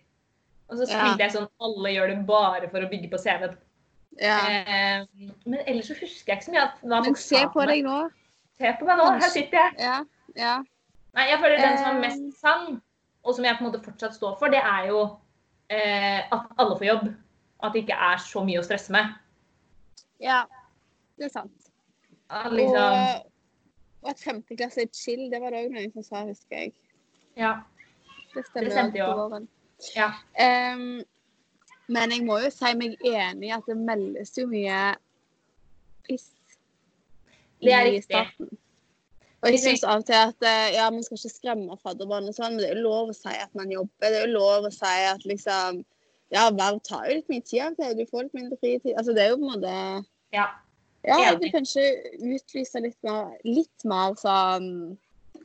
Og 0.70 0.79
så 0.79 0.87
Ja. 0.88 1.01
tenkte 1.05 1.25
jeg 1.25 1.33
sånn 1.35 1.49
Alle 1.61 1.92
gjør 1.94 2.09
det 2.12 2.27
bare 2.27 2.70
for 2.70 2.81
å 2.81 2.88
bygge 2.90 3.11
på 3.12 3.18
CV-en. 3.20 3.57
ja. 4.20 4.38
Eh, 4.49 5.07
men 5.46 5.61
ellers 5.66 5.87
så 5.90 5.94
husker 5.99 6.33
jeg 6.33 6.38
ikke 6.38 6.44
så 6.49 6.55
mye. 6.55 6.64
At 6.64 6.83
Men 6.85 7.14
se 7.14 7.42
på 7.55 7.66
deg 7.66 7.85
nå. 7.85 7.99
Se 8.59 8.73
på 8.81 8.87
meg 8.88 8.99
nå, 8.99 9.11
her 9.20 9.29
sitter 9.33 9.59
jeg. 9.59 9.75
Ja. 9.79 10.05
ja. 10.37 10.55
Nei, 11.14 11.29
jeg 11.31 11.38
føler 11.42 11.57
den 11.59 11.79
som 11.79 11.87
er 11.87 11.94
Eh. 11.94 12.01
mest 12.01 12.40
sann, 12.40 12.83
og 13.25 13.35
som 13.35 13.44
jeg 13.44 13.57
på 13.59 13.64
en 13.64 13.70
måte 13.73 13.83
fortsatt 13.85 14.14
står 14.14 14.38
for, 14.38 14.49
det 14.49 14.62
er 14.62 14.87
jo 14.88 15.18
eh, 15.71 16.21
at 16.35 16.55
alle 16.59 16.77
får 16.79 16.87
jobb. 16.89 17.09
At 17.63 17.75
det 17.75 17.83
ikke 17.85 17.97
er 18.11 18.21
så 18.25 18.43
mye 18.47 18.61
å 18.61 18.65
stresse 18.65 18.93
med. 18.95 19.11
Ja. 20.21 20.43
Det 21.21 21.29
er 21.29 21.33
sant. 21.35 21.71
At 22.33 22.53
liksom, 22.55 22.77
Og, 22.77 23.27
og 24.05 24.11
at 24.15 24.23
femte 24.23 24.57
klasse 24.57 24.85
er 24.87 24.93
chill, 24.97 25.27
det 25.33 25.41
var 25.43 25.53
det 25.53 25.65
òg 25.67 25.75
noen 25.75 25.93
som 25.93 26.07
sa, 26.07 26.23
husker 26.25 26.57
jeg. 26.63 26.73
ja, 27.37 27.57
Det 28.35 28.45
stemmer. 28.47 28.93
Det 28.95 29.03
jo. 29.03 29.41
ja. 29.97 30.09
Um, 30.41 31.03
men 31.91 32.15
jeg 32.15 32.25
må 32.25 32.39
jo 32.39 32.51
si 32.55 32.71
meg 32.79 32.97
enig 33.05 33.49
i 33.51 33.53
at 33.57 33.67
det 33.69 33.77
meldes 33.77 34.33
jo 34.39 34.47
mye 34.49 34.79
piss 36.07 36.29
Det 37.61 37.73
er 37.75 37.89
i 37.91 37.97
riktig. 37.99 38.05
starten. 38.09 38.60
Og 39.40 39.55
jeg 39.55 39.61
syns 39.62 39.85
av 39.88 40.03
og 40.03 40.09
til 40.09 40.18
at 40.18 40.44
eh, 40.44 40.74
ja, 40.76 40.87
man 40.92 41.05
skal 41.05 41.16
ikke 41.16 41.33
skremme 41.33 41.76
fadderbarn 41.81 42.29
og 42.29 42.37
sånn, 42.37 42.57
men 42.57 42.62
det 42.62 42.70
er 42.70 42.81
jo 42.81 42.88
lov 42.90 43.12
å 43.12 43.16
si 43.16 43.33
at 43.33 43.55
man 43.57 43.72
jobber. 43.72 44.05
Det 44.05 44.18
er 44.18 44.26
jo 44.26 44.35
lov 44.37 44.68
å 44.68 44.72
si 44.74 44.96
at 45.12 45.24
liksom 45.29 45.85
Ja, 46.31 46.44
verv 46.55 46.76
tar 46.87 47.09
jo 47.09 47.16
litt 47.16 47.31
mye 47.33 47.42
tid 47.42 47.62
av 47.64 47.79
det. 47.79 47.94
Du 47.98 48.05
får 48.07 48.29
litt 48.29 48.37
mindre 48.37 48.59
fritid. 48.61 48.92
Altså, 48.94 49.14
det 49.16 49.24
er 49.24 49.33
jo 49.33 49.40
på 49.40 49.48
en 49.48 49.55
måte 49.57 49.72
ja. 50.37 50.44
Ja, 51.00 51.16
jeg 51.24 51.38
vil 51.40 51.53
kanskje 51.55 51.85
utlyse 52.20 52.83
litt 52.85 52.98
mer, 53.07 53.33
litt 53.48 53.87
mer 53.88 54.18
sånn 54.20 54.68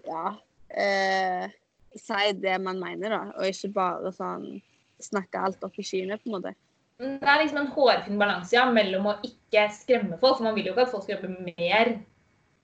Ja. 0.06 0.36
Eh, 0.70 1.48
si 1.96 2.32
det 2.44 2.58
man 2.60 2.82
mener, 2.82 3.14
da, 3.14 3.22
og 3.38 3.48
ikke 3.48 3.72
bare 3.76 4.12
sånn 4.14 4.58
snakke 5.04 5.40
alt 5.48 5.64
opp 5.64 5.78
i 5.80 5.86
skyene, 5.86 6.18
på 6.20 6.28
en 6.28 6.36
måte. 6.36 6.52
Det 7.00 7.28
er 7.28 7.42
liksom 7.42 7.60
en 7.60 7.72
hårfin 7.76 8.20
balanse 8.20 8.56
ja, 8.56 8.66
mellom 8.72 9.10
å 9.12 9.16
ikke 9.24 9.66
skremme 9.76 10.20
folk, 10.20 10.38
for 10.38 10.48
man 10.48 10.56
vil 10.58 10.70
jo 10.70 10.76
ikke 10.76 10.86
at 10.88 10.92
folk 10.92 11.06
skal 11.06 11.18
jobbe 11.18 11.54
mer 11.56 11.96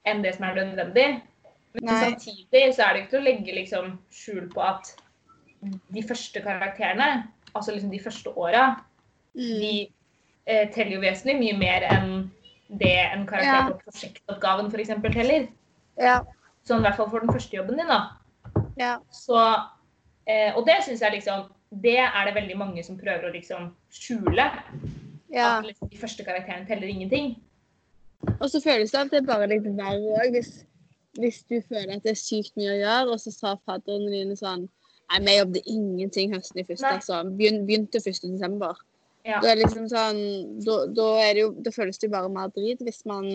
enn 0.06 0.22
det 0.24 0.34
som 0.36 0.44
er 0.48 0.54
nødvendig. 0.60 1.22
Men 1.74 1.84
Nei. 1.88 1.98
samtidig 2.04 2.74
så 2.76 2.84
er 2.84 2.92
det 2.92 3.02
ikke 3.02 3.10
til 3.14 3.20
å 3.20 3.24
legge 3.24 3.54
liksom 3.56 3.98
skjul 4.12 4.48
på 4.52 4.60
at 4.60 4.90
de 5.62 6.02
første 6.02 6.40
karakterene, 6.44 7.28
altså 7.54 7.72
liksom 7.72 7.90
de 7.90 8.00
første 8.02 8.30
åra, 8.36 8.80
Mm. 9.32 9.60
de 9.60 9.90
eh, 10.46 10.68
teller 10.74 10.92
jo 10.92 11.00
vesentlig 11.00 11.38
mye 11.38 11.54
mer 11.56 11.84
enn 11.88 12.30
det 12.68 12.90
en 13.14 13.22
karakter 13.26 13.46
Ja. 13.46 13.70
på 13.70 13.78
prosjektoppgaven 13.86 14.66
f.eks. 14.68 14.90
teller. 15.14 15.46
Ja. 15.96 16.18
Sånn 16.68 16.80
i 16.80 16.82
hvert 16.82 16.96
fall 16.96 17.08
for 17.08 17.20
den 17.20 17.32
første 17.32 17.56
jobben 17.56 17.78
din, 17.78 17.86
da. 17.88 18.10
ja. 18.76 18.98
Så, 19.10 19.38
eh, 20.26 20.52
og 20.54 20.66
det 20.66 20.82
syns 20.84 21.00
jeg 21.00 21.12
liksom 21.12 21.48
Det 21.82 21.96
er 21.96 22.24
det 22.26 22.34
veldig 22.34 22.58
mange 22.58 22.84
som 22.84 22.98
prøver 22.98 23.30
å 23.30 23.32
liksom 23.32 23.70
skjule. 23.90 24.50
ja. 25.32 25.58
At 25.58 25.64
liksom, 25.64 25.88
de 25.88 25.96
første 25.96 26.22
karakterene 26.24 26.66
teller 26.68 26.86
ingenting. 26.88 27.40
Og 28.40 28.48
så 28.50 28.60
føles 28.62 28.90
det 28.92 29.00
at 29.00 29.10
det 29.10 29.22
er 29.22 29.26
bare 29.26 29.48
litt 29.50 29.64
verre 29.64 30.14
òg, 30.22 30.30
hvis, 30.36 30.64
hvis 31.18 31.42
du 31.50 31.60
føler 31.68 31.96
at 31.96 32.02
det 32.06 32.12
er 32.14 32.20
sykt 32.20 32.54
mye 32.56 32.70
å 32.74 32.78
gjøre, 32.80 33.10
og 33.16 33.20
så 33.20 33.32
sa 33.34 33.56
fadderne 33.66 34.10
dine 34.12 34.36
sånn 34.38 34.68
Nei, 35.12 35.18
vi 35.26 35.32
jobbet 35.36 35.66
ingenting 35.68 36.30
høsten 36.32 36.60
i 36.62 36.64
første, 36.64 36.88
altså. 36.88 37.18
Begyn- 37.36 37.66
Begynte 37.68 38.00
1. 38.00 38.30
desember. 38.32 38.78
Ja. 39.26 39.40
Da 39.42 39.50
er 39.52 39.56
liksom 39.60 39.84
sånn 39.90 40.22
Da, 40.64 40.86
da 40.86 41.08
er 41.22 41.34
det 41.34 41.42
jo 41.42 41.50
Da 41.62 41.70
føles 41.70 41.98
det 42.00 42.08
jo 42.08 42.12
bare 42.14 42.30
mer 42.32 42.48
drit 42.48 42.80
hvis 42.82 43.04
man 43.06 43.28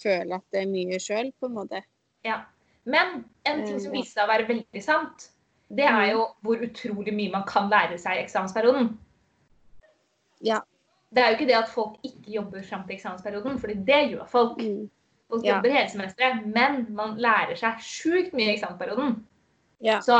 føler 0.00 0.34
at 0.38 0.46
det 0.50 0.62
er 0.62 0.70
mye 0.72 0.98
sjøl, 0.98 1.28
på 1.38 1.46
en 1.50 1.54
måte. 1.58 1.82
Ja. 2.24 2.40
Men 2.86 3.24
en 3.44 3.66
ting 3.66 3.78
som 3.78 3.92
Eh, 3.92 3.98
viste 4.00 4.14
seg 4.16 4.24
å 4.24 4.30
være 4.32 4.48
veldig 4.48 4.82
sant, 4.82 5.28
det 5.68 5.84
er 5.84 5.92
Mm. 5.92 6.10
jo 6.10 6.24
hvor 6.42 6.56
utrolig 6.64 7.12
mye 7.14 7.30
man 7.32 7.44
kan 7.46 7.68
lære 7.70 7.98
seg 8.00 8.16
i 8.16 8.24
eksamensperioden. 8.24 8.96
Ja. 10.40 10.60
Det 11.10 11.22
er 11.22 11.32
jo 11.32 11.36
ikke 11.38 11.48
det 11.48 11.58
at 11.58 11.70
folk 11.72 11.96
ikke 12.06 12.34
jobber 12.36 12.62
fram 12.62 12.84
til 12.86 12.94
eksamensperioden, 12.96 13.58
fordi 13.58 13.74
det 13.86 14.00
gjør 14.12 14.26
folk. 14.30 14.60
Mm. 14.62 14.90
Folk 15.30 15.44
Ja. 15.44 15.54
jobber 15.54 15.70
hele 15.70 15.90
semesteret, 15.90 16.46
men 16.46 16.86
man 16.94 17.16
lærer 17.18 17.56
seg 17.58 17.82
sjukt 17.82 18.32
mye 18.32 18.50
i 18.50 18.54
eksamensperioden. 18.56 19.16
Ja. 19.80 20.00
Så 20.00 20.16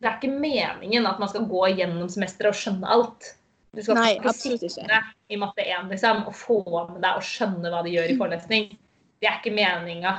det 0.00 0.08
er 0.08 0.16
ikke 0.20 0.40
meningen 0.40 1.06
at 1.06 1.18
man 1.18 1.28
skal 1.28 1.46
gå 1.48 1.66
gjennom 1.76 2.08
semesteret 2.08 2.54
og 2.54 2.54
skjønne 2.56 2.88
alt. 2.88 3.34
Du 3.76 3.82
skal 3.82 3.94
Nei, 4.00 4.14
ikke 4.16 4.32
sitte 4.34 5.00
i 5.30 5.36
matte 5.38 5.62
1 5.62 5.90
liksom, 5.92 6.24
og 6.26 6.34
få 6.34 6.58
med 6.90 7.02
deg 7.04 7.20
og 7.20 7.22
skjønne 7.22 7.70
hva 7.70 7.84
de 7.86 7.92
gjør 7.94 8.10
i 8.10 8.16
forelesning. 8.18 8.72
Det 9.20 9.28
er 9.28 9.38
ikke 9.38 9.54
meninga. 9.54 10.14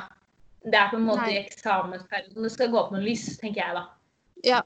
Det 0.63 0.77
er 0.77 0.89
på 0.91 0.99
en 0.99 1.07
måte 1.10 1.25
Nei. 1.25 1.34
i 1.34 1.41
eksamensperioden 1.41 2.43
det 2.43 2.51
skal 2.53 2.69
gå 2.71 2.77
opp 2.79 2.93
noen 2.93 3.03
lys, 3.03 3.25
tenker 3.41 3.63
jeg 3.65 3.75
da. 3.75 3.84
Ja. 4.45 4.62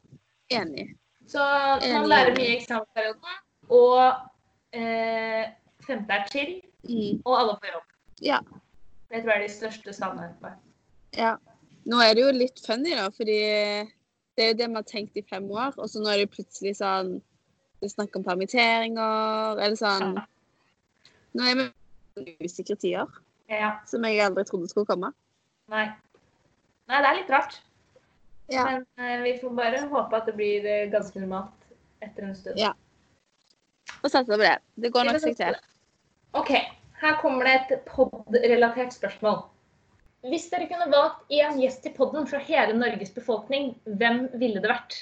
Enig. 0.54 0.92
Så 1.28 1.42
man 1.82 2.10
lærer 2.12 2.36
mye 2.36 2.52
i 2.52 2.58
eksamensperioden, 2.60 3.40
og 3.74 4.14
eh, 4.76 5.52
femte 5.88 6.14
er 6.20 6.28
chill, 6.32 6.56
Mm. 6.86 7.22
og 7.26 7.34
alle 7.40 7.54
får 7.62 7.72
jobb. 7.74 7.86
Ja. 8.22 8.40
Det 9.10 9.22
tror 9.24 9.32
jeg 9.32 9.44
er 9.44 9.48
de 9.48 9.54
største 9.54 9.94
sannhetene. 9.94 10.52
Ja. 11.18 11.36
Nå 11.86 11.98
er 12.02 12.14
det 12.14 12.22
jo 12.26 12.32
litt 12.34 12.60
funny, 12.66 12.92
da, 12.98 13.08
fordi 13.10 13.38
det 14.36 14.44
er 14.44 14.48
jo 14.52 14.58
det 14.60 14.68
vi 14.70 14.76
har 14.76 14.84
tenkt 14.90 15.18
i 15.18 15.24
fem 15.30 15.50
år, 15.52 15.74
og 15.78 15.90
så 15.90 16.02
nå 16.02 16.10
er 16.14 16.18
det 16.24 16.32
plutselig 16.36 16.76
sånn 16.82 17.22
Det 17.82 17.90
er 17.90 17.94
snakk 18.02 18.16
om 18.16 18.24
permitteringer, 18.24 19.58
eller 19.60 19.76
sånn 19.76 20.16
Ja. 20.16 20.26
Nå 21.36 21.44
er 21.44 21.56
vi 21.56 22.32
i 22.32 22.38
usikre 22.48 22.76
tider, 22.80 23.08
Ja. 23.50 23.80
som 23.86 24.04
jeg 24.06 24.20
aldri 24.24 24.44
trodde 24.46 24.70
skulle 24.70 24.86
komme. 24.86 25.12
Nei. 25.70 25.92
Nei, 26.88 27.02
det 27.02 27.06
er 27.10 27.16
litt 27.16 27.30
rart. 27.30 27.60
Ja. 28.50 28.64
Men 28.66 28.86
eh, 28.98 29.22
vi 29.24 29.40
får 29.42 29.56
bare 29.56 29.88
håpe 29.90 30.14
at 30.16 30.26
det 30.26 30.36
blir 30.36 30.66
eh, 30.66 30.90
ganske 30.90 31.20
normalt 31.20 31.52
etter 32.02 32.24
en 32.24 32.36
stund. 32.36 32.58
Ja. 32.58 32.74
Og 34.04 34.12
satse 34.12 34.30
på 34.30 34.40
det. 34.42 34.56
Det 34.82 34.92
går 34.94 35.10
nok 35.10 35.22
seg 35.24 35.38
til. 35.40 35.58
OK. 36.38 36.52
Her 37.02 37.20
kommer 37.22 37.48
det 37.48 37.56
et 37.60 37.86
pod-relatert 37.90 38.96
spørsmål. 38.96 39.44
Hvis 40.26 40.48
dere 40.50 40.66
kunne 40.70 40.88
valgt 40.90 41.34
én 41.34 41.60
gjest 41.62 41.84
til 41.86 41.94
podden 41.94 42.26
fra 42.28 42.40
hele 42.42 42.74
Norges 42.78 43.12
befolkning, 43.14 43.76
hvem 43.86 44.26
ville 44.42 44.62
det 44.64 44.72
vært? 44.72 44.96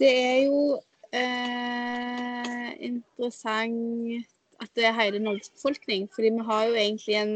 Det 0.00 0.10
er 0.10 0.40
jo 0.50 0.80
eh, 1.16 2.68
interessant 2.90 4.26
at 4.60 4.74
det 4.76 4.84
er 4.90 4.98
hele 4.98 5.22
Norges 5.22 5.52
befolkning, 5.54 6.10
fordi 6.12 6.34
vi 6.36 6.48
har 6.50 6.66
jo 6.68 6.76
egentlig 6.76 7.16
en 7.22 7.34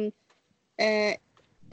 eh, 0.83 1.15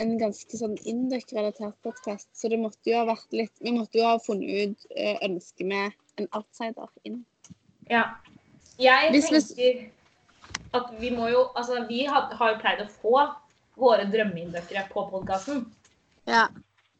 en 0.02 0.14
ganske 0.18 0.58
sånn 0.58 0.78
indøk-relatert 0.88 1.78
podkast, 1.86 2.30
så 2.38 2.50
det 2.52 2.60
måtte 2.62 2.90
jo 2.90 3.02
ha 3.02 3.08
vært 3.12 3.36
litt 3.36 3.54
Vi 3.62 3.74
måtte 3.76 4.00
jo 4.00 4.08
ha 4.08 4.18
funnet 4.24 4.72
ut 4.72 4.86
eh, 4.96 5.18
ønsket 5.26 5.68
med 5.68 5.98
en 6.22 6.30
outsider 6.38 6.90
inn. 7.08 7.22
Ja. 7.92 8.08
Jeg 8.82 9.12
Hvis 9.14 9.30
tenker 9.30 9.90
at 10.74 10.92
vi 11.00 11.10
må 11.14 11.28
jo 11.30 11.42
Altså, 11.56 11.86
vi 11.90 12.04
har, 12.08 12.30
har 12.40 12.54
jo 12.54 12.60
pleid 12.62 12.82
å 12.84 12.88
få 13.02 13.16
våre 13.82 14.06
drømmeinnbøkere 14.12 14.86
på 14.92 15.04
podkasten. 15.12 15.64
Ja. 16.30 16.48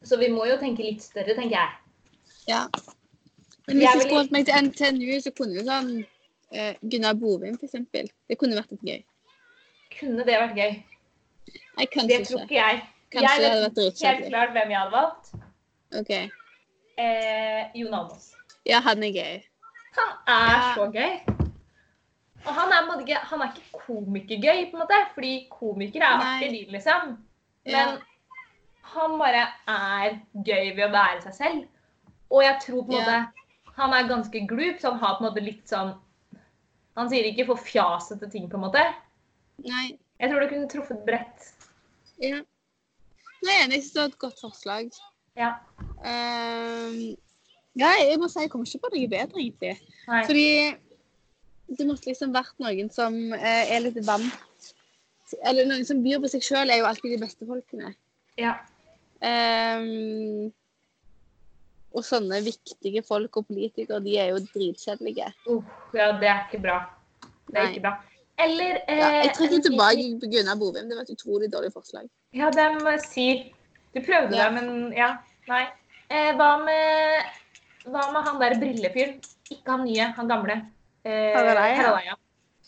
Så 0.02 0.16
vi 0.18 0.28
må 0.32 0.46
jo 0.48 0.56
tenke 0.58 0.82
litt 0.82 1.02
større, 1.04 1.34
tenker 1.36 1.56
jeg. 1.58 1.70
ja. 2.48 2.64
Men 3.68 3.76
hvis 3.78 3.84
Jeg 3.86 3.94
jeg 3.94 4.02
skulle 4.02 4.18
holdt 4.18 4.32
meg 4.34 4.46
til 4.48 4.64
NTNU, 4.66 5.20
så 5.22 5.30
kunne 5.38 5.54
jo 5.54 5.62
sånn 5.68 5.90
uh, 6.02 6.72
Gunnar 6.82 7.14
Bovim, 7.14 7.54
eksempel. 7.62 8.08
Det 8.28 8.34
kunne 8.40 8.56
vært 8.58 8.72
litt 8.74 8.82
gøy. 8.88 9.04
Kunne 10.00 10.24
det 10.26 10.34
vært 10.40 10.56
gøy? 10.58 10.72
Nei, 11.78 11.86
Det 11.86 12.18
tror 12.26 12.42
ikke. 12.42 12.48
ikke 12.48 12.58
jeg. 12.58 12.82
Kanskje 13.12 13.44
jeg 13.44 13.60
vet 13.62 14.02
helt 14.02 14.26
klart 14.32 14.52
hvem 14.56 14.70
jeg 14.74 14.78
hadde 14.80 14.96
valgt. 14.96 15.30
OK. 16.00 16.10
Eh, 16.98 17.70
Jon 17.78 17.94
Almaas. 17.94 18.32
Ja, 18.66 18.80
han 18.80 19.02
er 19.06 19.14
gøy. 19.14 19.42
Han 20.00 20.12
er 20.26 20.50
Ja. 20.50 20.74
så 20.74 20.88
gøy. 20.90 21.31
Og 22.46 22.54
han 22.56 22.72
er, 22.74 22.88
ikke, 23.00 23.18
han 23.30 23.42
er 23.44 23.52
ikke 23.52 23.82
komikergøy, 23.86 24.64
på 24.70 24.76
en 24.76 24.82
måte, 24.82 24.98
fordi 25.14 25.32
komikere 25.50 26.08
er 26.08 26.18
Nei. 26.18 26.30
artige, 26.32 26.50
de, 26.66 26.72
liksom. 26.72 27.12
Men 27.64 27.74
Ja. 27.74 27.98
han 28.94 29.18
bare 29.18 29.44
er 29.68 30.18
gøy 30.34 30.72
ved 30.76 30.88
å 30.88 30.92
være 30.92 31.22
seg 31.22 31.34
selv. 31.34 31.68
Og 32.30 32.42
jeg 32.42 32.58
tror 32.64 32.82
på 32.84 32.92
en 32.92 32.98
Ja. 32.98 33.04
måte 33.04 33.32
han 33.76 33.92
er 33.94 34.08
ganske 34.08 34.46
glup, 34.48 34.80
så 34.80 34.90
han 34.90 34.98
har 35.00 35.14
på 35.18 35.24
en 35.24 35.30
måte 35.30 35.44
litt 35.44 35.66
sånn 35.68 35.94
Han 36.94 37.08
sier 37.08 37.24
ikke 37.24 37.46
for 37.46 37.56
fjasete 37.56 38.30
ting, 38.30 38.50
på 38.50 38.58
en 38.58 38.64
måte. 38.66 38.82
Nei. 39.64 39.96
Jeg 40.20 40.28
tror 40.30 40.40
du 40.40 40.48
kunne 40.48 40.68
truffet 40.68 41.06
bredt. 41.06 41.46
Ja. 42.20 42.42
Nei, 43.42 43.54
jeg 43.62 43.70
synes 43.70 43.92
det 43.92 44.00
var 44.02 44.08
et 44.08 44.18
godt 44.18 44.40
forslag. 44.42 44.90
Ja. 45.34 45.54
Um, 46.04 47.16
ja, 47.74 47.94
jeg 47.96 48.18
må 48.20 48.28
si 48.28 48.40
jeg 48.40 48.50
kommer 48.50 48.66
ikke 48.68 48.82
på 48.84 48.90
noe 48.92 49.08
bedre, 49.08 49.40
egentlig. 49.40 49.80
Nei. 50.06 50.20
Fordi 50.28 50.76
det 51.78 51.86
måtte 51.88 52.08
liksom 52.10 52.32
vært 52.34 52.58
noen 52.62 52.90
som 52.92 53.14
eh, 53.36 53.70
er 53.74 53.80
litt 53.84 53.98
vant 54.06 54.72
Eller 55.48 55.64
noen 55.68 55.84
som 55.88 56.02
byr 56.04 56.20
på 56.20 56.28
seg 56.28 56.42
sjøl, 56.44 56.68
er 56.70 56.82
jo 56.82 56.88
alltid 56.88 57.14
de 57.14 57.20
beste 57.22 57.46
folkene. 57.48 57.94
Ja. 58.36 58.58
Um, 59.22 60.50
og 61.92 62.04
sånne 62.04 62.40
viktige 62.44 63.02
folk 63.04 63.36
og 63.40 63.46
politikere, 63.48 64.00
de 64.04 64.16
er 64.20 64.30
jo 64.32 64.40
dritkjedelige. 64.44 65.28
Uh, 65.46 65.60
ja, 65.96 66.10
det 66.20 66.28
er 66.28 66.42
ikke 66.46 66.60
bra. 66.64 66.76
Det 67.48 67.56
er 67.56 67.64
Nei. 67.66 67.70
ikke 67.74 67.84
bra. 67.86 67.94
Eller 68.42 68.78
eh, 68.88 68.98
Ja, 69.00 69.08
jeg 69.22 69.32
trekker 69.36 69.56
en- 69.58 69.66
tilbake 69.68 70.04
på 70.22 70.30
Gunnar 70.32 70.56
Bovim. 70.60 70.88
Det 70.88 70.96
var 70.96 71.04
et 71.08 71.14
utrolig 71.16 71.50
dårlig 71.52 71.72
forslag. 71.74 72.08
Ja, 72.36 72.48
det 72.50 72.68
må 72.80 72.94
jeg 72.96 73.02
si. 73.06 73.26
Du 73.92 74.00
prøvde 74.00 74.36
Ja. 74.36 74.48
det, 74.48 74.54
men 74.60 74.92
ja. 74.96 75.10
Nei. 75.48 75.64
Eh, 76.10 76.32
hva 76.36 76.56
med 76.64 77.24
Hva 77.84 78.04
med 78.14 78.22
han 78.28 78.38
der 78.40 78.54
brillefyren? 78.60 79.16
Ikke 79.50 79.70
han 79.74 79.84
nye, 79.84 80.12
han 80.16 80.28
gamle. 80.28 80.60
Eh, 81.04 81.32
Harald 81.36 81.58
Eia. 81.58 81.76
Harald 81.80 82.00
Eia. 82.02 82.16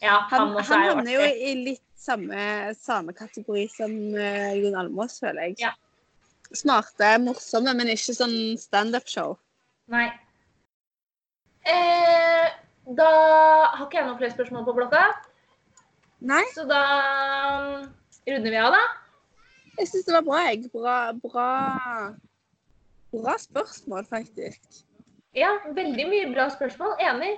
Ja, 0.03 0.16
han, 0.31 0.49
Han, 0.49 0.64
han 0.64 0.83
er 0.83 0.90
havner 0.90 1.12
jo 1.14 1.25
i 1.25 1.55
litt 1.64 1.85
samme, 1.97 2.75
samme 2.77 3.14
kategori 3.16 3.64
som 3.73 3.92
uh, 4.12 4.53
Jon 4.59 4.77
Almaas, 4.77 5.16
føler 5.23 5.49
jeg. 5.49 5.57
Ja. 5.62 5.73
Smarte, 6.55 7.14
morsomme, 7.23 7.73
men 7.79 7.92
ikke 7.94 8.14
sånn 8.16 8.37
standup-show. 8.61 9.38
Nei. 9.92 10.09
Eh, 11.64 12.51
da 12.99 13.09
har 13.73 13.87
ikke 13.87 14.03
jeg 14.03 14.09
noen 14.11 14.18
flere 14.20 14.35
spørsmål 14.35 14.66
på 14.66 14.75
blokka, 14.77 15.07
Nei, 16.25 16.44
så 16.55 16.62
da 16.64 16.81
um, 17.61 17.88
runder 18.25 18.53
vi 18.55 18.61
av, 18.61 18.73
da. 18.73 18.85
jeg 19.77 19.90
syns 19.90 20.07
det 20.07 20.14
var 20.14 20.23
bra, 20.25 20.38
jeg. 20.49 20.70
Bra, 20.73 20.97
bra, 21.20 21.49
bra 23.12 23.35
spørsmål, 23.42 24.07
faktisk. 24.09 24.85
Ja, 25.37 25.51
veldig 25.77 26.07
mye 26.09 26.31
bra 26.33 26.47
spørsmål. 26.55 26.94
Enig. 27.03 27.35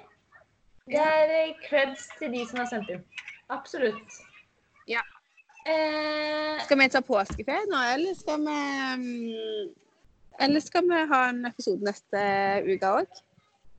Det 0.87 1.03
er 1.03 1.33
eh, 1.41 1.55
creds 1.67 2.07
til 2.19 2.31
de 2.35 2.45
som 2.47 2.61
har 2.63 2.69
sendt 2.71 2.91
inn. 2.95 3.03
Absolutt. 3.51 4.19
Ja. 4.91 5.03
Eh, 5.67 6.61
Skal 6.63 6.79
vi 6.79 6.89
ta 6.95 7.01
påskeferie 7.03 7.67
nå, 7.71 7.81
eller 7.97 8.15
skal 8.15 8.39
vi 8.39 8.59
mm, 9.03 9.71
Eller 10.47 10.63
skal 10.63 10.85
vi 10.87 11.01
ha 11.11 11.21
en 11.33 11.41
episode 11.49 11.83
neste 11.87 12.23
uke 12.69 12.93
òg? 13.01 13.23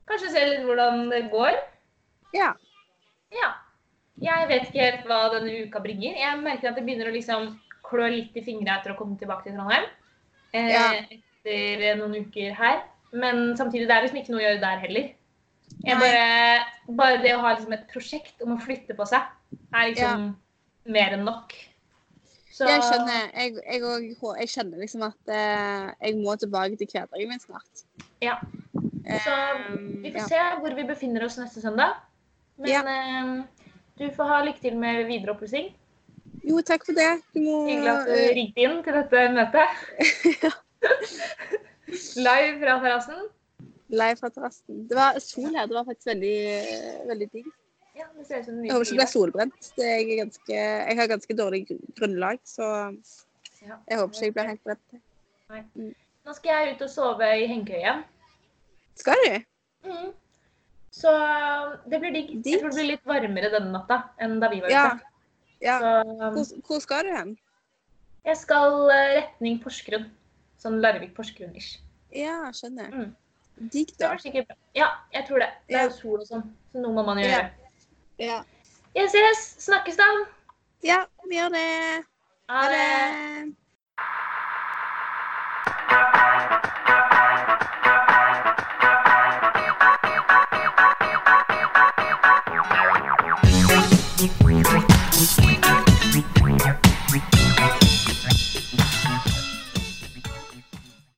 kanskje 0.08 0.30
se 0.32 0.42
litt 0.48 0.62
hvordan 0.64 1.10
det 1.12 1.26
går. 1.32 1.56
Ja. 2.32 2.54
Ja. 3.36 3.48
Jeg 4.24 4.46
vet 4.48 4.70
ikke 4.70 4.80
helt 4.86 5.02
hva 5.06 5.18
denne 5.34 5.52
uka 5.66 5.82
bringer. 5.84 6.16
Jeg 6.16 6.38
merker 6.40 6.70
at 6.70 6.78
det 6.78 6.84
begynner 6.86 7.10
å 7.10 7.14
liksom 7.14 7.50
klø 7.84 8.06
litt 8.14 8.36
i 8.36 8.42
fingra 8.46 8.78
etter 8.78 8.94
å 8.94 8.96
komme 8.98 9.18
tilbake 9.20 9.44
til 9.44 9.56
Trondheim. 9.58 9.84
Eh, 10.56 10.70
Ja. 10.72 10.86
Etter 11.44 12.00
noen 12.00 12.16
uker 12.24 12.56
her. 12.56 12.80
Men 13.12 13.54
samtidig 13.56 13.86
det 13.88 13.94
er 13.96 14.02
liksom 14.06 14.20
ikke 14.22 14.32
noe 14.32 14.40
å 14.40 14.46
gjøre 14.48 14.64
der 14.64 14.80
heller. 14.86 15.10
Jeg 15.84 15.96
bare, 16.00 16.64
bare 16.98 17.18
det 17.22 17.32
å 17.36 17.40
ha 17.44 17.54
liksom 17.54 17.72
et 17.76 17.86
prosjekt 17.92 18.42
om 18.44 18.56
å 18.56 18.60
flytte 18.60 18.94
på 18.98 19.06
seg, 19.08 19.22
er 19.74 19.90
liksom 19.92 20.30
mer 20.88 21.14
enn 21.16 21.24
nok. 21.28 21.54
Så, 22.52 22.66
Jeg 22.66 22.82
skjønner. 22.82 23.28
Jeg, 23.38 23.54
jeg, 23.62 23.82
og- 23.84 24.38
jeg 24.40 24.48
kjenner 24.50 24.78
liksom 24.82 25.02
at 25.06 25.28
eh, 25.30 25.92
jeg 26.02 26.16
må 26.18 26.34
tilbake 26.40 26.76
til 26.80 26.88
hverdagen 26.90 27.28
min 27.30 27.38
snart. 27.40 27.84
Ja. 28.20 28.38
Så 29.24 29.30
Ehm, 29.30 30.02
vi 30.02 30.10
får 30.12 30.18
ja. 30.20 30.26
se 30.28 30.40
hvor 30.60 30.74
vi 30.74 30.82
befinner 30.84 31.24
oss 31.24 31.38
neste 31.38 31.60
søndag. 31.62 31.94
Men 32.58 32.68
Ja. 32.68 32.80
eh, 32.82 33.44
du 33.98 34.10
får 34.10 34.26
ha 34.26 34.40
lykke 34.44 34.60
til 34.60 34.76
med 34.76 35.06
videre 35.06 35.36
oppussing. 35.36 35.70
Jo, 36.44 36.60
takk 36.60 36.84
for 36.84 36.92
det. 36.98 37.22
Du 37.34 37.40
må 37.40 37.68
Hyggelig 37.68 37.88
at 37.88 38.06
du 38.06 38.12
eh, 38.12 38.34
ringte 38.34 38.60
inn 38.66 38.82
til 38.82 38.92
dette 38.92 39.28
møtet. 39.32 39.68
Live 42.16 42.58
fra 42.60 42.78
terrassen. 42.82 43.28
Live 43.88 44.16
fra 44.20 44.28
terrassen. 44.32 44.84
Det 44.88 44.96
var 44.96 45.18
sol 45.22 45.54
her. 45.54 45.66
Det 45.66 45.76
var 45.76 45.84
faktisk 45.88 46.10
veldig, 46.12 46.36
veldig 47.08 47.28
digg. 47.32 47.48
Ja, 47.98 48.04
det 48.14 48.28
Jeg 48.30 48.46
håper 48.46 48.84
ikke 48.84 48.94
jeg 48.94 49.00
blir 49.00 49.10
solbrent. 49.10 49.72
Det 49.76 49.88
ganske, 50.20 50.54
jeg 50.54 50.96
har 51.00 51.06
ganske 51.10 51.34
dårlig 51.38 51.64
grunnlag, 51.98 52.38
så 52.46 52.68
jeg 53.62 53.98
håper 53.98 54.14
ikke 54.14 54.24
jeg 54.28 54.34
blir 54.36 54.50
helt 54.52 54.64
brent. 54.64 55.02
Nå 56.28 56.34
skal 56.36 56.52
jeg 56.52 56.76
ut 56.76 56.82
og 56.86 56.90
sove 56.92 57.28
i 57.42 57.46
hengekøye. 57.50 57.96
Skal 59.00 59.24
du? 59.24 59.34
Mm. 59.88 60.12
Så 60.94 61.10
det 61.90 62.00
blir 62.02 62.14
digg. 62.14 62.30
Jeg 62.46 62.60
tror 62.60 62.70
det 62.70 62.78
blir 62.78 62.90
litt 62.92 63.04
varmere 63.06 63.50
denne 63.52 63.72
natta 63.74 64.02
enn 64.20 64.38
da 64.42 64.50
vi 64.52 64.60
var 64.62 64.70
Ja. 64.70 64.86
ute. 64.94 65.04
ja. 65.60 65.78
Så 65.80 66.30
Hvor, 66.34 66.66
hvor 66.66 66.80
skal 66.80 67.04
du 67.04 67.12
hen? 67.16 67.38
jeg 68.24 68.36
skal 68.36 68.90
eh, 68.90 69.14
retning 69.22 69.58
Porsgrunn. 69.62 70.10
Sånn 70.58 70.80
Larvik-Porsgrunn-ish. 70.82 71.78
Ja, 72.12 72.50
skjønner. 72.52 72.90
Mm. 72.90 73.16
Digg, 73.72 73.88
Det 73.88 73.98
da. 73.98 74.08
var 74.08 74.18
sikkert 74.22 74.46
bra. 74.48 74.56
Ja, 74.74 74.86
jeg 75.12 75.24
tror 75.28 75.38
det. 75.38 75.48
Det 75.68 75.76
er 75.76 75.80
Ja. 75.80 75.84
jo 75.88 75.90
sol 75.90 76.20
og 76.20 76.26
sånn, 76.26 76.42
så 76.72 76.78
noe 76.82 76.92
må 76.94 77.04
man 77.06 77.18
gjøre. 77.18 77.50
Ja. 78.18 78.26
Ja. 78.26 78.42
Yes, 78.96 79.12
yes. 79.14 79.56
Snakkes 79.64 79.96
da. 79.96 80.08
ja, 80.82 81.04
vi 81.28 81.36
gjør 81.36 81.48
det. 81.52 82.04
Ha 82.48 82.62
Ha 82.62 82.68
det. 82.68 82.78
det. 83.46 83.54
Thank 96.20 96.66
you. 96.66 96.77